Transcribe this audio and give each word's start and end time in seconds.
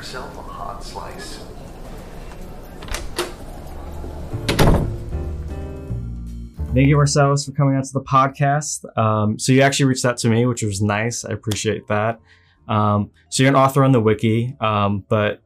yourself 0.00 0.34
a 0.38 0.40
hot 0.40 0.82
slice. 0.82 1.40
Thank 6.72 6.88
you, 6.88 6.96
Marcellus, 6.96 7.44
for 7.44 7.52
coming 7.52 7.76
out 7.76 7.84
to 7.84 7.92
the 7.92 8.00
podcast. 8.00 8.96
Um, 8.96 9.38
so 9.38 9.52
you 9.52 9.60
actually 9.60 9.84
reached 9.86 10.06
out 10.06 10.16
to 10.18 10.30
me, 10.30 10.46
which 10.46 10.62
was 10.62 10.80
nice. 10.80 11.26
I 11.26 11.32
appreciate 11.32 11.86
that. 11.88 12.18
Um, 12.66 13.10
so 13.28 13.42
you're 13.42 13.50
an 13.50 13.56
author 13.56 13.84
on 13.84 13.92
the 13.92 14.00
wiki, 14.00 14.56
um, 14.62 15.04
but 15.10 15.42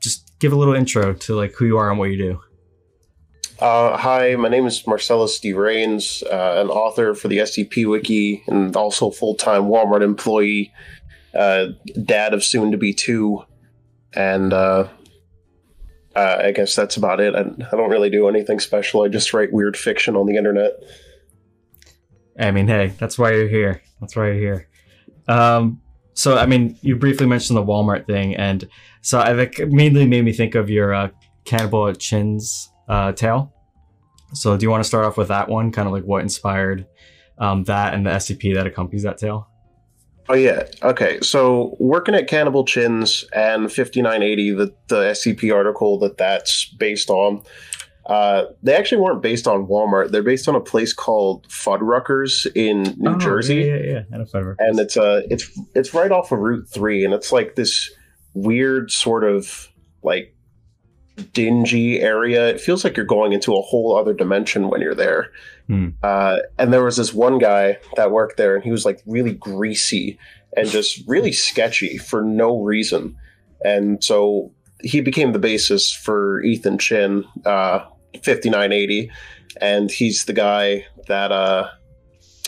just 0.00 0.38
give 0.38 0.52
a 0.52 0.56
little 0.56 0.74
intro 0.74 1.12
to 1.12 1.34
like 1.34 1.54
who 1.54 1.64
you 1.64 1.76
are 1.76 1.90
and 1.90 1.98
what 1.98 2.10
you 2.10 2.16
do. 2.16 2.40
Uh, 3.58 3.96
hi, 3.96 4.36
my 4.36 4.48
name 4.48 4.66
is 4.66 4.86
Marcellus 4.86 5.40
D. 5.40 5.52
Rains, 5.52 6.22
uh, 6.30 6.62
an 6.62 6.68
author 6.68 7.12
for 7.14 7.26
the 7.26 7.38
SCP 7.38 7.90
Wiki 7.90 8.44
and 8.46 8.76
also 8.76 9.10
full 9.10 9.34
time 9.34 9.62
Walmart 9.62 10.02
employee, 10.02 10.72
uh, 11.34 11.68
dad 12.04 12.34
of 12.34 12.44
soon 12.44 12.70
to 12.70 12.76
be 12.76 12.92
two, 12.92 13.44
and 14.14 14.52
uh, 14.52 14.88
uh, 16.14 16.42
I 16.44 16.52
guess 16.52 16.74
that's 16.74 16.96
about 16.96 17.20
it. 17.20 17.34
I, 17.34 17.40
I 17.40 17.76
don't 17.76 17.90
really 17.90 18.10
do 18.10 18.28
anything 18.28 18.58
special. 18.58 19.02
I 19.02 19.08
just 19.08 19.34
write 19.34 19.52
weird 19.52 19.76
fiction 19.76 20.16
on 20.16 20.26
the 20.26 20.36
internet. 20.36 20.72
I 22.38 22.50
mean, 22.50 22.68
hey, 22.68 22.94
that's 22.98 23.18
why 23.18 23.32
you're 23.32 23.48
here. 23.48 23.82
That's 24.00 24.16
why 24.16 24.26
you're 24.26 24.34
here. 24.34 24.68
Um, 25.28 25.80
so, 26.14 26.36
I 26.38 26.46
mean, 26.46 26.78
you 26.80 26.96
briefly 26.96 27.26
mentioned 27.26 27.56
the 27.58 27.64
Walmart 27.64 28.06
thing, 28.06 28.34
and 28.34 28.66
so 29.02 29.20
it 29.20 29.70
mainly 29.70 30.06
made 30.06 30.24
me 30.24 30.32
think 30.32 30.54
of 30.54 30.70
your 30.70 30.94
uh, 30.94 31.10
Cannibal 31.44 31.88
at 31.88 31.98
Chin's 31.98 32.70
uh, 32.88 33.12
tale. 33.12 33.52
So, 34.32 34.56
do 34.56 34.64
you 34.64 34.70
want 34.70 34.82
to 34.82 34.88
start 34.88 35.04
off 35.04 35.18
with 35.18 35.28
that 35.28 35.48
one? 35.48 35.70
Kind 35.72 35.86
of 35.86 35.92
like 35.92 36.04
what 36.04 36.22
inspired 36.22 36.86
um, 37.38 37.64
that 37.64 37.92
and 37.92 38.06
the 38.06 38.10
SCP 38.10 38.54
that 38.54 38.66
accompanies 38.66 39.02
that 39.02 39.18
tale? 39.18 39.48
Oh 40.28 40.34
yeah. 40.34 40.64
Okay. 40.82 41.20
So 41.20 41.76
working 41.78 42.14
at 42.14 42.26
Cannibal 42.28 42.64
Chins 42.64 43.24
and 43.32 43.70
5980, 43.72 44.50
the 44.52 44.74
the 44.88 44.96
SCP 45.12 45.54
article 45.54 45.98
that 46.00 46.16
that's 46.18 46.64
based 46.66 47.10
on, 47.10 47.42
uh, 48.06 48.44
they 48.62 48.74
actually 48.74 49.00
weren't 49.02 49.22
based 49.22 49.46
on 49.48 49.66
Walmart. 49.66 50.10
They're 50.10 50.22
based 50.22 50.48
on 50.48 50.54
a 50.54 50.60
place 50.60 50.92
called 50.92 51.46
Fuddruckers 51.48 52.46
in 52.54 52.82
New 52.98 53.14
Oh, 53.14 53.18
Jersey. 53.18 53.56
Yeah, 53.56 53.76
yeah, 53.76 53.92
yeah. 53.92 54.02
I 54.12 54.16
know 54.18 54.24
Fuddruckers. 54.24 54.56
and 54.58 54.78
it's 54.80 54.96
uh 54.96 55.22
it's 55.30 55.50
it's 55.74 55.94
right 55.94 56.10
off 56.12 56.32
of 56.32 56.38
Route 56.40 56.68
Three, 56.68 57.04
and 57.04 57.14
it's 57.14 57.32
like 57.32 57.54
this 57.54 57.90
weird 58.34 58.90
sort 58.90 59.24
of 59.24 59.68
like 60.02 60.35
dingy 61.16 62.00
area. 62.00 62.48
It 62.48 62.60
feels 62.60 62.84
like 62.84 62.96
you're 62.96 63.06
going 63.06 63.32
into 63.32 63.54
a 63.54 63.62
whole 63.62 63.96
other 63.96 64.12
dimension 64.12 64.68
when 64.68 64.80
you're 64.80 64.94
there. 64.94 65.32
Hmm. 65.66 65.90
Uh, 66.02 66.38
and 66.58 66.72
there 66.72 66.84
was 66.84 66.96
this 66.96 67.12
one 67.12 67.38
guy 67.38 67.78
that 67.96 68.10
worked 68.10 68.36
there, 68.36 68.54
and 68.54 68.64
he 68.64 68.70
was 68.70 68.84
like 68.84 69.02
really 69.06 69.32
greasy 69.32 70.18
and 70.56 70.68
just 70.68 71.02
really 71.06 71.32
sketchy 71.32 71.98
for 71.98 72.22
no 72.22 72.60
reason. 72.62 73.16
And 73.64 74.02
so 74.02 74.52
he 74.82 75.00
became 75.00 75.32
the 75.32 75.38
basis 75.38 75.92
for 75.92 76.42
Ethan 76.42 76.78
Chin, 76.78 77.24
uh, 77.44 77.80
5980, 78.14 79.10
and 79.60 79.90
he's 79.90 80.24
the 80.26 80.32
guy 80.32 80.86
that 81.08 81.32
uh, 81.32 81.68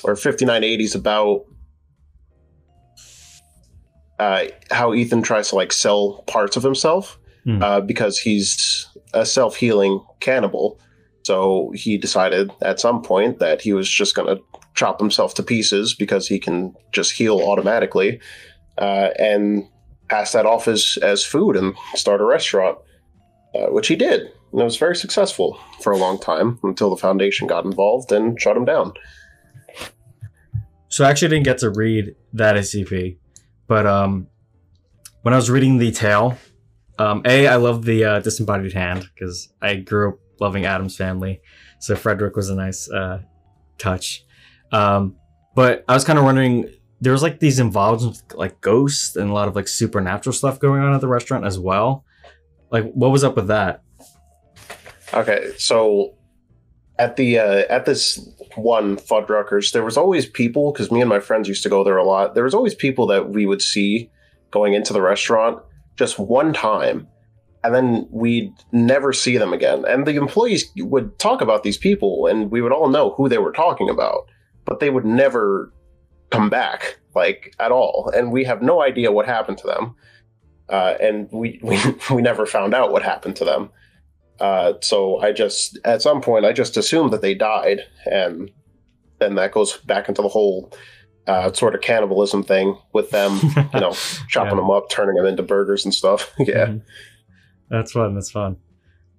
or 0.05 0.15
5980 0.15 0.85
is 0.85 0.95
about 0.95 1.45
uh, 4.19 4.47
how 4.71 4.95
Ethan 4.95 5.23
tries 5.23 5.49
to 5.51 5.57
like 5.57 5.73
sell 5.73 6.25
parts 6.27 6.57
of 6.57 6.63
himself 6.63 7.19
Hmm. 7.49 7.63
uh, 7.63 7.81
because 7.81 8.19
he's 8.19 8.87
a 9.15 9.25
self 9.25 9.57
healing 9.57 10.05
cannibal. 10.21 10.79
So 11.23 11.73
he 11.75 11.97
decided 11.97 12.51
at 12.61 12.79
some 12.79 13.01
point 13.01 13.39
that 13.39 13.63
he 13.63 13.73
was 13.73 13.89
just 13.89 14.15
going 14.15 14.37
to 14.37 14.43
chop 14.75 15.01
himself 15.01 15.33
to 15.35 15.43
pieces 15.43 15.95
because 15.95 16.29
he 16.29 16.39
can 16.39 16.75
just 16.93 17.13
heal 17.13 17.41
automatically 17.41 18.21
uh, 18.77 19.09
and 19.19 19.67
pass 20.11 20.33
that 20.33 20.45
off 20.45 20.69
as, 20.69 20.99
as 21.01 21.25
food 21.25 21.57
and 21.57 21.75
start 21.95 22.21
a 22.21 22.25
restaurant, 22.25 22.77
uh, 23.55 23.69
which 23.69 23.89
he 23.89 23.97
did. 23.97 24.21
And 24.53 24.61
it 24.61 24.65
was 24.65 24.77
very 24.77 24.95
successful 24.95 25.59
for 25.81 25.91
a 25.91 25.97
long 25.97 26.19
time 26.19 26.59
until 26.63 26.91
the 26.91 26.97
Foundation 26.97 27.47
got 27.47 27.65
involved 27.65 28.13
and 28.13 28.39
shut 28.39 28.59
him 28.59 28.67
down. 28.67 28.93
So 30.89 31.07
I 31.07 31.09
actually 31.09 31.29
didn't 31.29 31.45
get 31.45 31.59
to 31.59 31.71
read 31.71 32.15
that 32.35 32.57
SCP, 32.57 33.17
but 33.67 33.87
um, 33.87 34.27
when 35.23 35.33
I 35.33 35.39
was 35.39 35.49
reading 35.49 35.79
the 35.79 35.93
tale, 35.93 36.37
um, 36.99 37.23
a 37.25 37.47
I 37.47 37.57
love 37.57 37.85
the 37.85 38.05
uh, 38.05 38.21
disembodied 38.21 38.73
hand 38.73 39.09
because 39.15 39.53
I 39.63 39.77
grew 39.77 40.11
up 40.11 40.19
loving 40.41 40.67
Addams 40.67 40.97
Family, 40.97 41.41
so 41.81 41.97
Frederick 41.97 42.37
was 42.37 42.51
a 42.51 42.55
nice 42.55 42.91
uh, 42.91 43.23
touch. 43.79 44.25
Um, 44.73 45.17
but 45.55 45.85
I 45.89 45.95
was 45.95 46.05
kind 46.05 46.19
of 46.19 46.25
wondering, 46.25 46.71
there 47.01 47.13
was 47.13 47.23
like 47.23 47.41
these 47.41 47.59
involved 47.59 48.05
with 48.05 48.23
like 48.35 48.61
ghosts 48.61 49.17
and 49.17 49.31
a 49.31 49.33
lot 49.33 49.49
of 49.49 49.57
like 49.57 49.69
supernatural 49.69 50.33
stuff 50.33 50.59
going 50.59 50.83
on 50.83 50.95
at 50.95 51.01
the 51.01 51.09
restaurant 51.09 51.45
as 51.47 51.59
well. 51.59 52.05
Like, 52.71 52.93
what 52.93 53.11
was 53.11 53.25
up 53.25 53.37
with 53.37 53.49
that? 53.49 53.83
Okay, 55.15 55.53
so 55.57 56.15
at 56.99 57.17
the 57.17 57.39
uh, 57.39 57.63
at 57.71 57.87
this 57.87 58.29
one 58.57 58.97
Fuddruckers, 58.97 59.73
there 59.73 59.85
was 59.85 59.97
always 59.97 60.27
people 60.27 60.73
because 60.73 60.91
me 60.91 61.01
and 61.01 61.09
my 61.09 61.21
friends 61.21 61.49
used 61.49 61.63
to 61.63 61.69
go 61.69 61.85
there 61.85 61.97
a 61.97 62.05
lot. 62.05 62.35
There 62.35 62.45
was 62.45 62.55
always 62.55 62.75
people 62.75 63.07
that 63.07 63.31
we 63.31 63.47
would 63.47 63.63
see 63.63 64.11
going 64.51 64.75
into 64.75 64.93
the 64.93 65.01
restaurant 65.01 65.63
just 65.99 66.19
one 66.19 66.53
time, 66.53 67.07
and 67.65 67.75
then 67.75 68.09
we'd 68.11 68.53
never 68.73 69.13
see 69.13 69.37
them 69.37 69.53
again. 69.53 69.85
And 69.87 70.07
the 70.07 70.15
employees 70.15 70.71
would 70.77 71.19
talk 71.19 71.41
about 71.41 71.65
these 71.65 71.77
people, 71.77 72.27
and 72.27 72.51
we 72.51 72.63
would 72.63 72.73
all 72.73 72.89
know 72.89 73.11
who 73.11 73.29
they 73.29 73.39
were 73.39 73.53
talking 73.53 73.91
about, 73.91 74.29
but 74.65 74.81
they 74.81 74.91
would 74.91 75.05
never 75.05 75.73
come 76.31 76.49
back 76.49 76.99
like 77.15 77.55
at 77.59 77.73
all, 77.73 78.11
and 78.15 78.31
we 78.33 78.45
have 78.45 78.63
no 78.63 78.81
idea 78.81 79.13
what 79.13 79.27
happened 79.27 79.59
to 79.59 79.67
them. 79.67 79.95
Uh, 80.69 80.95
and 81.01 81.29
we, 81.33 81.59
we 81.63 81.79
we 82.11 82.23
never 82.23 82.47
found 82.47 82.75
out 82.75 82.93
what 82.93 83.03
happened 83.03 83.37
to 83.37 83.45
them. 83.45 83.71
Uh, 84.39 84.75
so 84.81 85.19
I 85.19 85.33
just, 85.33 85.79
at 85.85 86.01
some 86.01 86.21
point, 86.21 86.45
I 86.45 86.53
just 86.53 86.77
assumed 86.77 87.13
that 87.13 87.23
they 87.23 87.35
died, 87.35 87.81
and 88.07 88.51
then 89.19 89.35
that 89.35 89.53
goes 89.53 89.79
back 89.79 90.09
into 90.09 90.23
the 90.23 90.29
whole 90.29 90.73
uh, 91.29 91.53
sort 91.53 91.75
of 91.75 91.81
cannibalism 91.83 92.43
thing 92.43 92.77
with 92.93 93.11
them, 93.11 93.39
you 93.75 93.81
know, 93.81 93.93
chopping 94.29 94.53
Yeah. 94.57 94.63
them 94.63 94.71
up, 94.71 94.89
turning 94.91 95.15
them 95.15 95.27
into 95.27 95.43
burgers 95.45 95.85
and 95.85 95.95
stuff. 95.95 96.33
yeah, 96.39 96.67
Mhm. 96.67 96.83
That's 97.71 97.93
fun. 97.93 98.15
That's 98.15 98.31
fun. 98.31 98.57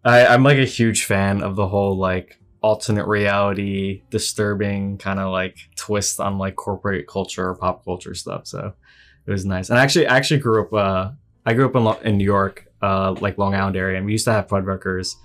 I, 0.04 0.26
I'm 0.26 0.44
like 0.44 0.58
a 0.58 0.66
huge 0.66 1.06
fan 1.06 1.44
of 1.44 1.56
the 1.56 1.68
whole 1.68 1.96
like 1.98 2.40
alternate 2.62 3.06
reality, 3.08 4.02
disturbing 4.10 4.98
kind 4.98 5.20
of 5.20 5.32
like 5.32 5.56
twist 5.76 6.20
on 6.20 6.38
like 6.38 6.56
corporate 6.56 7.08
culture 7.08 7.50
or 7.50 7.56
pop 7.56 7.86
culture 7.86 8.14
stuff. 8.16 8.48
So 8.48 8.74
it 9.28 9.32
was 9.32 9.46
nice. 9.46 9.70
And 9.70 9.78
actually, 9.78 10.08
I 10.08 10.18
actually 10.18 10.40
grew 10.40 10.64
up. 10.64 10.74
Uh, 10.74 11.12
I 11.46 11.54
grew 11.54 11.66
up 11.68 11.76
in, 11.76 11.84
Lo- 11.84 12.00
in 12.04 12.18
New 12.18 12.24
York, 12.26 12.66
uh, 12.82 13.16
like 13.22 13.38
Long 13.38 13.54
Island 13.56 13.76
area, 13.78 13.98
and 13.98 14.06
we 14.06 14.12
used 14.14 14.26
to 14.26 14.32
have 14.34 14.48
Fuddruckers, 14.48 15.16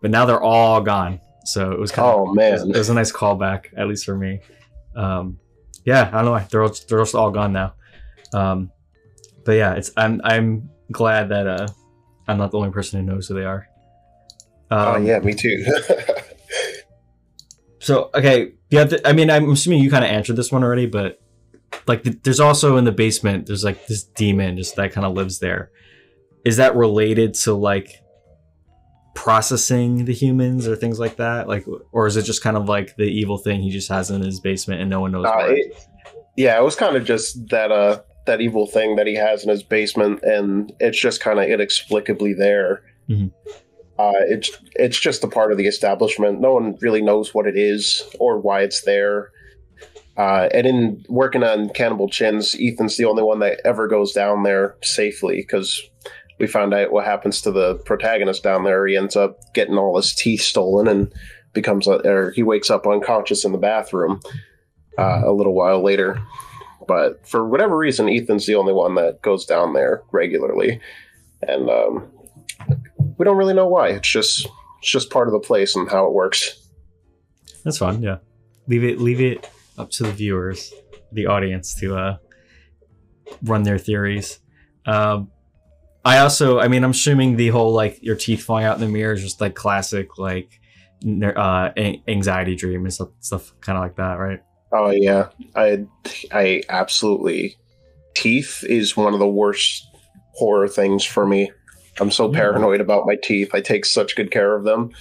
but 0.00 0.10
now 0.10 0.24
they're 0.24 0.40
all 0.42 0.80
gone. 0.80 1.20
So 1.44 1.72
it 1.72 1.78
was 1.78 1.90
kind 1.90 2.06
of 2.08 2.14
Oh 2.14 2.24
it 2.24 2.28
was, 2.28 2.36
man, 2.64 2.70
it 2.74 2.78
was 2.78 2.88
a 2.90 2.94
nice 2.94 3.10
callback, 3.12 3.66
at 3.76 3.88
least 3.88 4.04
for 4.04 4.14
me. 4.16 4.40
Um, 4.94 5.38
yeah, 5.88 6.08
I 6.08 6.16
don't 6.16 6.26
know 6.26 6.32
why 6.32 6.46
they're 6.50 6.62
all, 6.62 6.74
they're 6.88 6.98
just 6.98 7.14
all 7.14 7.30
gone 7.30 7.54
now. 7.54 7.72
Um, 8.34 8.70
but 9.44 9.52
yeah, 9.52 9.72
it's 9.74 9.90
I'm 9.96 10.20
I'm 10.22 10.68
glad 10.92 11.30
that 11.30 11.46
uh, 11.46 11.68
I'm 12.26 12.36
not 12.36 12.50
the 12.50 12.58
only 12.58 12.70
person 12.70 13.00
who 13.00 13.06
knows 13.10 13.28
who 13.28 13.34
they 13.34 13.44
are. 13.44 13.66
Um, 14.70 14.88
oh 14.88 14.96
yeah, 14.98 15.18
me 15.20 15.32
too. 15.32 15.64
So 17.80 18.10
okay, 18.12 18.52
yeah. 18.68 18.84
th- 18.84 19.00
I 19.06 19.14
mean, 19.14 19.30
I'm 19.30 19.50
assuming 19.50 19.82
you 19.82 19.90
kind 19.90 20.04
of 20.04 20.10
answered 20.10 20.36
this 20.36 20.52
one 20.52 20.62
already, 20.62 20.84
but 20.84 21.22
like, 21.86 22.02
th- 22.02 22.18
there's 22.22 22.40
also 22.40 22.76
in 22.76 22.84
the 22.84 22.92
basement. 22.92 23.46
There's 23.46 23.64
like 23.64 23.86
this 23.86 24.02
demon 24.02 24.58
just 24.58 24.76
that 24.76 24.92
kind 24.92 25.06
of 25.06 25.14
lives 25.14 25.38
there. 25.38 25.70
Is 26.44 26.58
that 26.58 26.76
related 26.76 27.32
to 27.44 27.54
like 27.54 28.02
processing 29.18 30.04
the 30.04 30.14
humans 30.14 30.68
or 30.68 30.76
things 30.76 31.00
like 31.00 31.16
that? 31.16 31.48
Like, 31.48 31.66
or 31.90 32.06
is 32.06 32.16
it 32.16 32.22
just 32.22 32.40
kind 32.40 32.56
of 32.56 32.68
like 32.68 32.94
the 32.94 33.02
evil 33.02 33.36
thing 33.36 33.60
he 33.60 33.68
just 33.68 33.88
has 33.88 34.12
in 34.12 34.22
his 34.22 34.38
basement 34.38 34.80
and 34.80 34.88
no 34.88 35.00
one 35.00 35.10
knows? 35.10 35.26
Uh, 35.26 35.46
it? 35.48 35.86
yeah, 36.36 36.56
it 36.56 36.62
was 36.62 36.76
kind 36.76 36.94
of 36.94 37.04
just 37.04 37.48
that 37.48 37.72
uh 37.72 38.00
that 38.26 38.40
evil 38.40 38.68
thing 38.68 38.94
that 38.94 39.08
he 39.08 39.16
has 39.16 39.42
in 39.42 39.50
his 39.50 39.64
basement, 39.64 40.20
and 40.22 40.72
it's 40.78 41.00
just 41.00 41.20
kind 41.20 41.40
of 41.40 41.46
inexplicably 41.46 42.32
there. 42.32 42.82
Mhm. 43.10 43.32
Uh, 43.98 44.12
it's 44.28 44.52
it's 44.76 45.00
just 45.00 45.24
a 45.24 45.28
part 45.28 45.50
of 45.50 45.58
the 45.58 45.66
establishment. 45.66 46.40
No 46.40 46.54
one 46.54 46.76
really 46.80 47.02
knows 47.02 47.34
what 47.34 47.48
it 47.48 47.56
is 47.56 48.04
or 48.20 48.38
why 48.38 48.60
it's 48.62 48.82
there. 48.82 49.32
Uh, 50.16 50.48
and 50.54 50.64
in 50.64 51.04
working 51.08 51.42
on 51.42 51.70
Cannibal 51.70 52.08
Chins, 52.08 52.54
Ethan's 52.60 52.96
the 52.96 53.04
only 53.04 53.24
one 53.24 53.40
that 53.40 53.60
ever 53.64 53.88
goes 53.88 54.12
down 54.12 54.44
there 54.44 54.76
safely 54.80 55.36
because 55.36 55.82
we 56.38 56.46
found 56.46 56.72
out 56.74 56.92
what 56.92 57.04
happens 57.04 57.40
to 57.42 57.50
the 57.50 57.76
protagonist 57.84 58.42
down 58.42 58.64
there. 58.64 58.86
He 58.86 58.96
ends 58.96 59.16
up 59.16 59.40
getting 59.54 59.76
all 59.76 59.96
his 59.96 60.14
teeth 60.14 60.42
stolen 60.42 60.86
and 60.88 61.12
becomes 61.52 61.86
a, 61.86 62.00
or 62.08 62.30
he 62.32 62.42
wakes 62.42 62.70
up 62.70 62.86
unconscious 62.86 63.44
in 63.44 63.52
the 63.52 63.58
bathroom 63.58 64.20
uh, 64.98 65.22
a 65.24 65.32
little 65.32 65.54
while 65.54 65.82
later. 65.82 66.22
But 66.86 67.26
for 67.26 67.46
whatever 67.46 67.76
reason, 67.76 68.08
Ethan's 68.08 68.46
the 68.46 68.54
only 68.54 68.72
one 68.72 68.94
that 68.94 69.20
goes 69.20 69.44
down 69.44 69.74
there 69.74 70.02
regularly, 70.10 70.80
and 71.42 71.68
um, 71.68 72.10
we 73.18 73.24
don't 73.24 73.36
really 73.36 73.52
know 73.52 73.68
why. 73.68 73.88
It's 73.88 74.08
just 74.08 74.46
it's 74.78 74.90
just 74.90 75.10
part 75.10 75.28
of 75.28 75.32
the 75.32 75.40
place 75.40 75.76
and 75.76 75.90
how 75.90 76.06
it 76.06 76.14
works. 76.14 76.66
That's 77.64 77.78
fun. 77.78 78.02
Yeah, 78.02 78.18
leave 78.68 78.84
it 78.84 79.00
leave 79.00 79.20
it 79.20 79.50
up 79.76 79.90
to 79.92 80.04
the 80.04 80.12
viewers, 80.12 80.72
the 81.12 81.26
audience, 81.26 81.74
to 81.80 81.96
uh, 81.96 82.16
run 83.42 83.64
their 83.64 83.78
theories. 83.78 84.38
Um, 84.86 85.30
I 86.08 86.20
also, 86.20 86.58
I 86.58 86.68
mean, 86.68 86.84
I'm 86.84 86.92
assuming 86.92 87.36
the 87.36 87.48
whole 87.48 87.74
like 87.74 88.02
your 88.02 88.16
teeth 88.16 88.42
falling 88.42 88.64
out 88.64 88.76
in 88.76 88.80
the 88.80 88.88
mirror 88.88 89.12
is 89.12 89.20
just 89.20 89.42
like 89.42 89.54
classic 89.54 90.16
like 90.16 90.58
uh, 91.04 91.68
anxiety 92.08 92.56
dream 92.56 92.84
and 92.84 92.94
stuff, 92.94 93.10
stuff 93.20 93.52
kind 93.60 93.76
of 93.76 93.84
like 93.84 93.96
that, 93.96 94.14
right? 94.14 94.40
Oh 94.72 94.88
yeah, 94.88 95.28
I 95.54 95.84
I 96.32 96.62
absolutely. 96.70 97.56
Teeth 98.14 98.64
is 98.64 98.96
one 98.96 99.12
of 99.12 99.20
the 99.20 99.28
worst 99.28 99.86
horror 100.32 100.66
things 100.66 101.04
for 101.04 101.26
me. 101.26 101.52
I'm 102.00 102.10
so 102.10 102.32
paranoid 102.32 102.80
about 102.80 103.06
my 103.06 103.16
teeth. 103.22 103.50
I 103.52 103.60
take 103.60 103.84
such 103.84 104.16
good 104.16 104.30
care 104.30 104.56
of 104.56 104.64
them, 104.64 104.92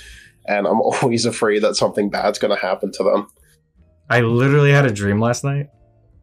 and 0.45 0.67
I'm 0.67 0.81
always 0.81 1.25
afraid 1.25 1.59
that 1.63 1.77
something 1.77 2.09
bad's 2.09 2.37
going 2.37 2.53
to 2.53 2.61
happen 2.61 2.91
to 2.91 3.03
them. 3.03 3.27
I 4.09 4.19
literally 4.19 4.71
had 4.71 4.85
a 4.85 4.91
dream 4.91 5.21
last 5.21 5.45
night. 5.45 5.67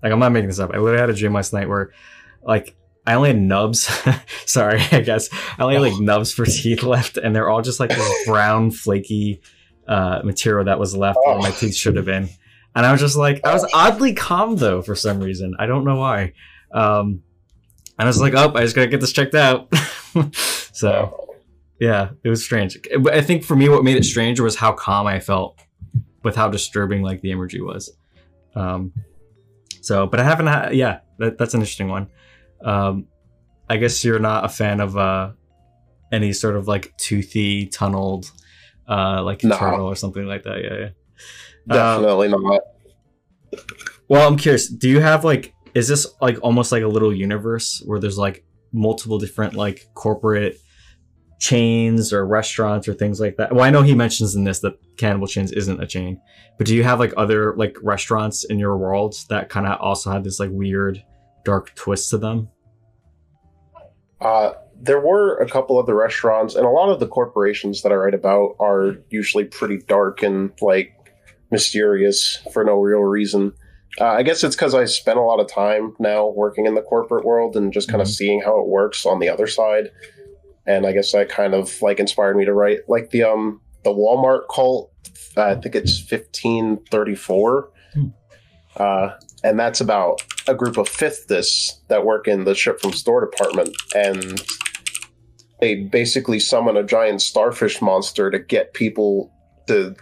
Like 0.03 0.13
I'm 0.13 0.19
not 0.19 0.33
making 0.33 0.49
this 0.49 0.59
up. 0.59 0.73
I 0.75 0.77
literally 0.77 1.01
had 1.01 1.09
a 1.09 1.15
dream 1.15 1.33
last 1.33 1.55
night 1.55 1.71
where, 1.71 1.93
like, 2.43 2.77
I 3.07 3.15
only 3.15 3.31
had 3.31 3.41
nubs. 3.41 3.91
Sorry, 4.47 4.81
I 4.93 5.01
guess 5.01 5.29
I 5.59 5.63
only 5.63 5.75
had 5.75 5.83
like 5.83 6.01
nubs 6.01 6.33
for 6.33 6.45
teeth 6.45 6.83
left, 6.83 7.17
and 7.17 7.35
they're 7.35 7.49
all 7.49 7.63
just 7.63 7.81
like 7.81 7.91
this 7.91 8.27
brown, 8.27 8.71
flaky 8.71 9.41
uh, 9.87 10.21
material 10.25 10.65
that 10.65 10.79
was 10.79 10.97
left 10.97 11.19
where 11.25 11.39
my 11.39 11.51
teeth 11.51 11.75
should 11.75 11.97
have 11.97 12.07
been. 12.07 12.29
And 12.75 12.85
I 12.85 12.93
was 12.93 13.01
just 13.01 13.17
like, 13.17 13.45
I 13.45 13.53
was 13.53 13.69
oddly 13.73 14.15
calm 14.15 14.57
though 14.57 14.83
for 14.83 14.95
some 14.95 15.21
reason. 15.21 15.55
I 15.59 15.67
don't 15.67 15.85
know 15.85 15.97
why. 15.97 16.33
Um, 16.73 17.23
and 17.99 18.07
I 18.07 18.07
was 18.07 18.21
like, 18.21 18.35
oh, 18.35 18.53
I 18.55 18.63
just 18.63 18.75
gotta 18.75 18.89
get 18.89 19.01
this 19.01 19.13
checked 19.13 19.35
out. 19.35 19.73
so 20.73 21.37
yeah, 21.79 22.11
it 22.25 22.29
was 22.29 22.45
strange. 22.45 22.79
But 23.01 23.15
I 23.15 23.21
think 23.21 23.45
for 23.45 23.55
me, 23.55 23.69
what 23.69 23.85
made 23.85 23.97
it 23.97 24.05
strange 24.05 24.41
was 24.41 24.57
how 24.57 24.73
calm 24.73 25.07
I 25.07 25.21
felt 25.21 25.61
with 26.23 26.35
how 26.35 26.49
disturbing 26.49 27.03
like 27.03 27.21
the 27.21 27.31
imagery 27.31 27.61
was. 27.61 27.93
Um, 28.57 28.93
so, 29.81 30.07
but 30.07 30.19
I 30.19 30.25
haven't 30.25 30.47
had, 30.47 30.75
yeah, 30.75 31.01
that, 31.19 31.39
that's 31.39 31.55
an 31.55 31.61
interesting 31.61 31.89
one. 31.89 32.09
Um, 32.65 33.07
I 33.69 33.77
guess 33.77 34.05
you're 34.05 34.19
not 34.19 34.45
a 34.45 34.49
fan 34.49 34.81
of 34.81 34.97
uh, 34.97 35.33
any 36.13 36.33
sort 36.33 36.57
of 36.57 36.67
like 36.67 36.97
toothy, 36.97 37.67
tunneled, 37.67 38.31
uh, 38.89 39.23
like 39.23 39.45
No. 39.45 39.57
turtle 39.57 39.87
or 39.87 39.95
something 39.97 40.27
like 40.27 40.43
that. 40.45 40.63
Yeah, 40.63 40.79
yeah. 40.79 40.87
Um, 41.95 42.03
Definitely 42.03 42.29
not. 42.29 42.61
well, 44.09 44.27
I'm 44.29 44.37
curious. 44.37 44.69
Do 44.69 44.89
you 44.89 45.01
have 45.01 45.25
like, 45.25 45.55
is 45.75 45.89
this 45.89 46.07
like 46.21 46.39
almost 46.43 46.73
like 46.73 46.83
a 46.83 46.89
little 46.89 47.13
universe 47.13 47.83
where 47.87 47.99
there's 47.99 48.19
like 48.19 48.45
multiple 48.73 49.19
different 49.19 49.55
like 49.55 49.87
corporate 49.95 50.59
chains 51.41 52.13
or 52.13 52.27
restaurants 52.27 52.87
or 52.89 52.95
things 52.95 53.21
like 53.21 53.37
that? 53.37 53.55
Well, 53.55 53.65
I 53.65 53.71
know 53.71 53.83
he 53.83 53.95
mentions 53.95 54.35
in 54.35 54.45
this 54.45 54.61
that 54.61 54.75
Cannibal 54.97 55.27
Chains 55.27 55.53
isn't 55.53 55.83
a 55.83 55.87
chain, 55.87 56.21
but 56.59 56.67
do 56.67 56.75
you 56.75 56.85
have 56.85 57.01
like 57.01 57.13
other 57.17 57.55
like 57.57 57.77
restaurants 57.83 58.45
in 58.45 58.59
your 58.59 58.77
world 58.77 59.15
that 59.31 59.49
kind 59.49 59.67
of 59.67 59.81
also 59.81 60.11
have 60.11 60.25
this 60.25 60.39
like 60.39 60.51
weird 60.53 61.03
dark 61.45 61.75
twist 61.75 62.11
to 62.11 62.19
them? 62.19 62.49
Uh, 64.25 64.55
there 64.81 65.01
were 65.01 65.37
a 65.37 65.49
couple 65.49 65.79
of 65.79 65.87
the 65.87 65.95
restaurants, 65.95 66.55
and 66.57 66.67
a 66.67 66.71
lot 66.71 66.89
of 66.89 66.99
the 66.99 67.07
corporations 67.07 67.83
that 67.83 67.93
I 67.93 67.95
write 67.95 68.15
about 68.15 68.57
are 68.59 68.97
usually 69.11 69.45
pretty 69.45 69.79
dark 69.79 70.23
and 70.23 70.51
like 70.61 70.93
mysterious 71.51 72.39
for 72.53 72.65
no 72.65 72.81
real 72.81 73.01
reason. 73.01 73.53
Uh, 74.01 74.07
I 74.07 74.23
guess 74.25 74.43
it's 74.43 74.57
because 74.57 74.75
I 74.75 74.87
spent 74.87 75.19
a 75.19 75.23
lot 75.23 75.39
of 75.39 75.47
time 75.49 75.95
now 76.01 76.27
working 76.27 76.67
in 76.67 76.75
the 76.75 76.83
corporate 76.83 77.25
world 77.25 77.55
and 77.57 77.73
just 77.73 77.89
kind 77.89 78.01
of 78.03 78.09
Mhm. 78.09 78.13
seeing 78.17 78.41
how 78.41 78.59
it 78.61 78.67
works 78.67 79.07
on 79.07 79.21
the 79.21 79.29
other 79.29 79.47
side. 79.47 79.91
And 80.67 80.85
I 80.87 80.93
guess 80.93 81.13
that 81.13 81.29
kind 81.29 81.55
of 81.55 81.81
like 81.81 82.01
inspired 82.01 82.37
me 82.37 82.45
to 82.47 82.53
write 82.55 82.81
like 82.89 83.11
the 83.11 83.23
um 83.23 83.61
the 83.85 83.91
Walmart 83.91 84.49
cult. 84.53 84.91
Uh, 85.37 85.43
I 85.43 85.55
think 85.57 85.77
it's 85.77 86.01
fifteen 86.01 86.79
thirty 86.91 87.15
four. 87.15 87.71
Hmm. 87.93 88.07
Uh, 88.77 89.11
and 89.45 89.61
that's 89.61 89.81
about 89.81 90.23
a 90.49 90.55
group 90.55 90.77
of 90.77 90.89
Fifthists 90.89 91.79
that 91.89 92.05
work 92.05 92.27
in 92.27 92.45
the 92.45 92.55
ship 92.55 92.81
from 92.81 92.93
store 92.93 93.21
department 93.21 93.77
and 93.95 94.43
they 95.61 95.77
basically 95.77 96.41
summon 96.41 96.77
a 96.77 96.83
giant 96.83 97.23
starfish 97.23 97.81
monster 97.81 98.31
to 98.31 98.39
get 98.39 98.75
people 98.75 99.33
to 99.69 99.95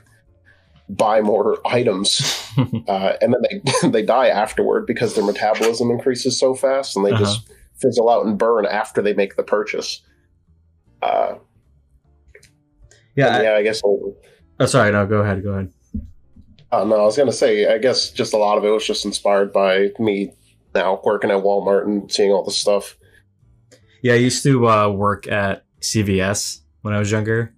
buy 0.88 1.20
more 1.20 1.58
items 1.66 2.48
uh, 2.88 3.12
and 3.20 3.34
then 3.34 3.42
they 3.42 3.88
they 3.88 4.02
die 4.02 4.28
afterward 4.28 4.86
because 4.86 5.14
their 5.14 5.24
metabolism 5.24 5.90
increases 5.90 6.38
so 6.38 6.54
fast 6.54 6.96
and 6.96 7.04
they 7.04 7.12
just 7.12 7.48
fizzle 7.80 8.08
out 8.08 8.24
and 8.24 8.38
burn 8.38 8.64
after 8.64 9.02
they 9.02 9.14
make 9.14 9.36
the 9.36 9.42
purchase 9.42 10.00
uh, 11.02 11.34
yeah. 13.16 13.36
and 13.36 13.44
yeah 13.44 13.54
i 13.54 13.62
guess 13.62 13.82
I'll- 13.84 14.14
oh, 14.60 14.66
sorry. 14.66 14.92
No, 14.92 15.06
go 15.06 15.18
ahead. 15.18 15.42
Go 15.42 15.50
ahead. 15.50 15.72
Uh, 16.72 16.84
no, 16.84 16.96
I 16.96 17.02
was 17.02 17.19
gonna 17.19 17.32
say. 17.32 17.66
I 17.66 17.76
guess 17.76 18.10
just 18.10 18.32
a 18.32 18.38
lot 18.38 18.56
of 18.56 18.64
it 18.64 18.70
was 18.70 18.86
just 18.86 19.04
inspired 19.04 19.52
by 19.52 19.90
me 19.98 20.32
now 20.74 21.00
working 21.04 21.30
at 21.30 21.42
Walmart 21.42 21.84
and 21.84 22.10
seeing 22.10 22.32
all 22.32 22.42
this 22.42 22.56
stuff. 22.56 22.96
Yeah, 24.02 24.14
I 24.14 24.16
used 24.16 24.42
to 24.44 24.69
uh, 24.69 24.88
work 24.88 25.28
at 25.28 25.64
CVS 25.80 26.60
when 26.80 26.94
I 26.94 26.98
was 26.98 27.10
younger. 27.10 27.54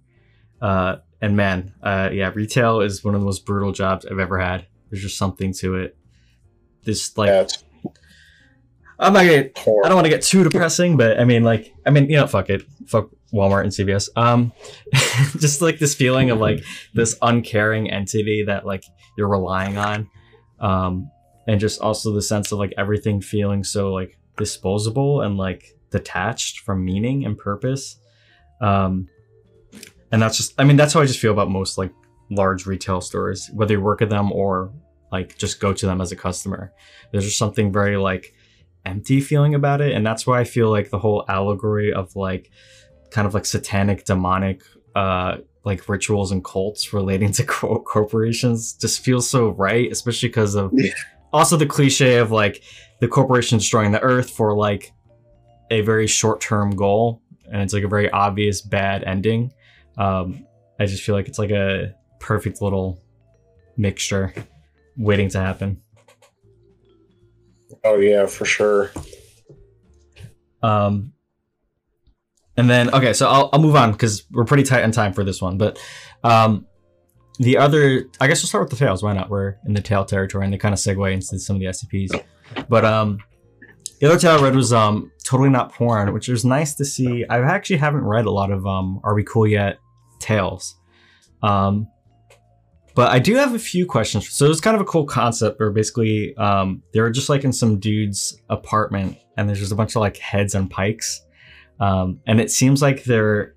Uh, 0.61 0.97
and 1.21 1.37
man, 1.37 1.73
uh, 1.81 2.09
yeah, 2.11 2.31
retail 2.35 2.81
is 2.81 3.03
one 3.03 3.15
of 3.15 3.21
the 3.21 3.25
most 3.25 3.45
brutal 3.45 3.71
jobs 3.71 4.05
I've 4.05 4.19
ever 4.19 4.37
had. 4.37 4.67
There's 4.89 5.01
just 5.01 5.17
something 5.17 5.53
to 5.55 5.75
it. 5.75 5.97
This 6.83 7.17
like 7.17 7.29
yeah, 7.29 7.41
it's 7.41 7.63
I'm 8.99 9.13
not 9.13 9.25
gonna 9.25 9.49
I 9.85 9.87
don't 9.87 9.95
want 9.95 10.05
to 10.05 10.09
get 10.09 10.21
too 10.21 10.43
depressing, 10.43 10.97
but 10.97 11.19
I 11.19 11.25
mean 11.25 11.43
like 11.43 11.73
I 11.85 11.89
mean, 11.89 12.09
you 12.09 12.17
know, 12.17 12.27
fuck 12.27 12.49
it. 12.49 12.63
Fuck 12.87 13.09
Walmart 13.33 13.63
and 13.63 13.71
CVS. 13.71 14.09
Um 14.15 14.53
just 15.39 15.61
like 15.61 15.79
this 15.79 15.95
feeling 15.95 16.29
of 16.29 16.39
like 16.39 16.63
this 16.93 17.17
uncaring 17.21 17.91
entity 17.91 18.43
that 18.45 18.65
like 18.65 18.83
you're 19.17 19.27
relying 19.27 19.77
on. 19.77 20.09
Um 20.59 21.09
and 21.47 21.59
just 21.59 21.81
also 21.81 22.13
the 22.13 22.21
sense 22.21 22.51
of 22.51 22.59
like 22.59 22.73
everything 22.77 23.21
feeling 23.21 23.63
so 23.63 23.93
like 23.93 24.17
disposable 24.37 25.21
and 25.21 25.37
like 25.37 25.77
detached 25.91 26.59
from 26.59 26.83
meaning 26.85 27.25
and 27.25 27.37
purpose. 27.37 27.97
Um 28.61 29.09
and 30.11 30.21
that's 30.21 30.37
just 30.37 30.53
I 30.57 30.63
mean 30.63 30.77
that's 30.77 30.93
how 30.93 31.01
I 31.01 31.05
just 31.05 31.19
feel 31.19 31.33
about 31.33 31.49
most 31.49 31.77
like 31.77 31.91
large 32.31 32.65
retail 32.65 33.01
stores, 33.01 33.49
whether 33.53 33.73
you 33.73 33.81
work 33.81 34.01
at 34.01 34.09
them 34.09 34.31
or 34.31 34.71
like 35.11 35.37
just 35.37 35.59
go 35.59 35.73
to 35.73 35.85
them 35.85 36.01
as 36.01 36.11
a 36.11 36.15
customer. 36.15 36.71
There's 37.11 37.25
just 37.25 37.37
something 37.37 37.71
very 37.71 37.97
like 37.97 38.33
empty 38.85 39.19
feeling 39.21 39.55
about 39.55 39.81
it. 39.81 39.93
And 39.93 40.05
that's 40.05 40.25
why 40.27 40.39
i 40.39 40.43
feel 40.43 40.69
like 40.69 40.89
the 40.89 40.99
whole 40.99 41.25
allegory 41.27 41.91
of 41.93 42.15
like 42.15 42.51
kind 43.11 43.27
of 43.27 43.33
like 43.33 43.45
satanic 43.45 44.05
demonic 44.05 44.61
uh 44.95 45.37
like 45.63 45.87
rituals 45.89 46.31
and 46.31 46.43
cults 46.43 46.93
relating 46.93 47.31
to 47.31 47.43
co- 47.55 47.79
corporations 47.79 48.73
just 48.73 49.03
feels 49.03 49.29
so 49.29 49.49
right 49.49 49.91
especially 49.91 50.29
because 50.29 50.55
of 50.55 50.71
Yeah. 50.73 50.91
also 51.33 51.57
the 51.57 51.65
cliche 51.65 52.17
of 52.17 52.31
like 52.31 52.61
the 52.99 53.07
corporation 53.07 53.57
destroying 53.57 53.91
the 53.91 54.01
earth 54.01 54.29
for 54.29 54.55
like 54.55 54.91
a 55.71 55.81
very 55.81 56.07
short-term 56.07 56.75
goal. 56.75 57.21
And 57.51 57.61
it's 57.61 57.73
like 57.73 57.83
a 57.83 57.87
very 57.87 58.09
obvious 58.11 58.61
bad 58.61 59.03
ending. 59.03 59.51
Um 59.97 60.45
i 60.79 60.85
just 60.85 61.03
feel 61.03 61.15
like 61.15 61.27
it's 61.27 61.39
like 61.39 61.51
a 61.51 61.93
perfect 62.19 62.61
little 62.61 62.99
mixture 63.77 64.33
waiting 64.97 65.29
to 65.29 65.39
happen 65.39 65.81
Oh 67.85 67.99
yeah, 67.99 68.25
for 68.25 68.45
sure. 68.45 68.91
Um, 70.63 71.13
and 72.57 72.67
then 72.67 72.91
okay, 72.93 73.13
so 73.13 73.29
I'll 73.29 73.49
I'll 73.53 73.61
move 73.61 73.75
on 73.75 73.91
because 73.91 74.23
we're 74.31 74.43
pretty 74.43 74.63
tight 74.63 74.83
on 74.83 74.91
time 74.91 75.13
for 75.13 75.23
this 75.23 75.39
one. 75.39 75.59
But 75.59 75.79
um, 76.23 76.65
the 77.37 77.57
other, 77.57 78.05
I 78.19 78.27
guess 78.27 78.41
we'll 78.41 78.47
start 78.47 78.63
with 78.63 78.71
the 78.71 78.83
tales. 78.83 79.03
Why 79.03 79.13
not? 79.13 79.29
We're 79.29 79.57
in 79.67 79.75
the 79.75 79.81
tale 79.81 80.03
territory, 80.03 80.45
and 80.45 80.53
they 80.53 80.57
kind 80.57 80.73
of 80.73 80.79
segue 80.79 81.13
into 81.13 81.37
some 81.37 81.57
of 81.57 81.59
the 81.59 81.67
SCPs. 81.67 82.23
But 82.67 82.85
um, 82.85 83.19
the 83.99 84.07
other 84.07 84.17
tale 84.17 84.39
I 84.39 84.41
read 84.41 84.55
was 84.55 84.73
um 84.73 85.11
totally 85.23 85.49
not 85.49 85.71
porn, 85.71 86.11
which 86.11 86.27
was 86.27 86.43
nice 86.43 86.73
to 86.75 86.85
see. 86.85 87.23
I 87.29 87.39
actually 87.39 87.77
haven't 87.77 88.03
read 88.03 88.25
a 88.25 88.31
lot 88.31 88.51
of 88.51 88.65
um 88.65 88.99
Are 89.03 89.13
We 89.13 89.23
Cool 89.23 89.45
Yet 89.45 89.77
tales. 90.19 90.75
Um, 91.43 91.87
but 92.95 93.11
I 93.11 93.19
do 93.19 93.35
have 93.35 93.53
a 93.53 93.59
few 93.59 93.85
questions. 93.85 94.29
So 94.29 94.49
it's 94.49 94.61
kind 94.61 94.75
of 94.75 94.81
a 94.81 94.85
cool 94.85 95.05
concept 95.05 95.59
where 95.59 95.69
basically 95.69 96.35
um, 96.37 96.81
they're 96.93 97.09
just 97.09 97.29
like 97.29 97.43
in 97.43 97.53
some 97.53 97.79
dude's 97.79 98.41
apartment 98.49 99.17
and 99.37 99.47
there's 99.47 99.59
just 99.59 99.71
a 99.71 99.75
bunch 99.75 99.95
of 99.95 99.99
like 99.99 100.17
heads 100.17 100.55
on 100.55 100.69
pikes. 100.69 101.21
Um, 101.79 102.21
and 102.25 102.39
it 102.39 102.49
seems 102.49 102.81
like 102.81 103.03
they're 103.03 103.55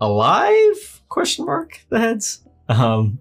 alive 0.00 1.02
question 1.08 1.44
mark 1.44 1.80
the 1.88 1.98
heads 1.98 2.46
um 2.68 3.18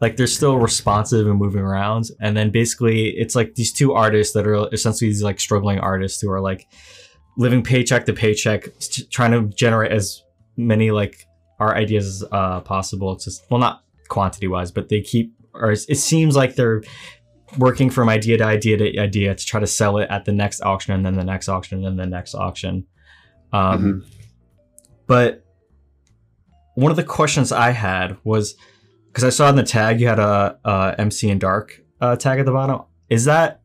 like 0.00 0.16
they're 0.16 0.26
still 0.26 0.58
responsive 0.58 1.26
and 1.26 1.38
moving 1.38 1.62
around 1.62 2.10
and 2.20 2.36
then 2.36 2.50
basically 2.50 3.10
it's 3.10 3.34
like 3.34 3.54
these 3.54 3.72
two 3.72 3.92
artists 3.92 4.32
that 4.34 4.46
are 4.46 4.72
essentially 4.72 5.10
these 5.10 5.22
like 5.22 5.40
struggling 5.40 5.78
artists 5.78 6.20
who 6.20 6.30
are 6.30 6.40
like 6.40 6.66
living 7.36 7.62
paycheck 7.62 8.06
to 8.06 8.12
paycheck 8.12 8.68
trying 9.10 9.32
to 9.32 9.54
generate 9.54 9.92
as 9.92 10.22
many 10.56 10.90
like 10.90 11.26
art 11.58 11.76
ideas 11.76 12.06
as 12.06 12.28
uh, 12.32 12.60
possible 12.60 13.12
it's 13.12 13.24
just 13.24 13.44
well 13.50 13.60
not 13.60 13.83
quantity 14.08 14.46
wise 14.46 14.70
but 14.70 14.88
they 14.88 15.00
keep 15.00 15.34
or 15.54 15.70
it 15.70 15.78
seems 15.78 16.36
like 16.36 16.54
they're 16.56 16.82
working 17.58 17.88
from 17.88 18.08
idea 18.08 18.36
to 18.36 18.44
idea 18.44 18.76
to 18.76 18.98
idea 18.98 19.34
to 19.34 19.44
try 19.44 19.60
to 19.60 19.66
sell 19.66 19.98
it 19.98 20.08
at 20.10 20.24
the 20.24 20.32
next 20.32 20.60
auction 20.62 20.92
and 20.92 21.06
then 21.06 21.14
the 21.14 21.24
next 21.24 21.48
auction 21.48 21.78
and 21.78 21.98
then 21.98 22.10
the 22.10 22.16
next 22.16 22.34
auction 22.34 22.86
um, 23.52 24.04
but 25.06 25.44
one 26.74 26.90
of 26.90 26.96
the 26.96 27.04
questions 27.04 27.52
I 27.52 27.70
had 27.70 28.16
was 28.24 28.56
because 29.06 29.24
I 29.24 29.30
saw 29.30 29.48
in 29.48 29.56
the 29.56 29.62
tag 29.62 30.00
you 30.00 30.08
had 30.08 30.18
a, 30.18 30.58
a 30.64 30.94
MC 30.98 31.30
and 31.30 31.40
Dark 31.40 31.80
uh, 32.00 32.16
tag 32.16 32.40
at 32.40 32.46
the 32.46 32.52
bottom. 32.52 32.82
Is 33.08 33.26
that 33.26 33.60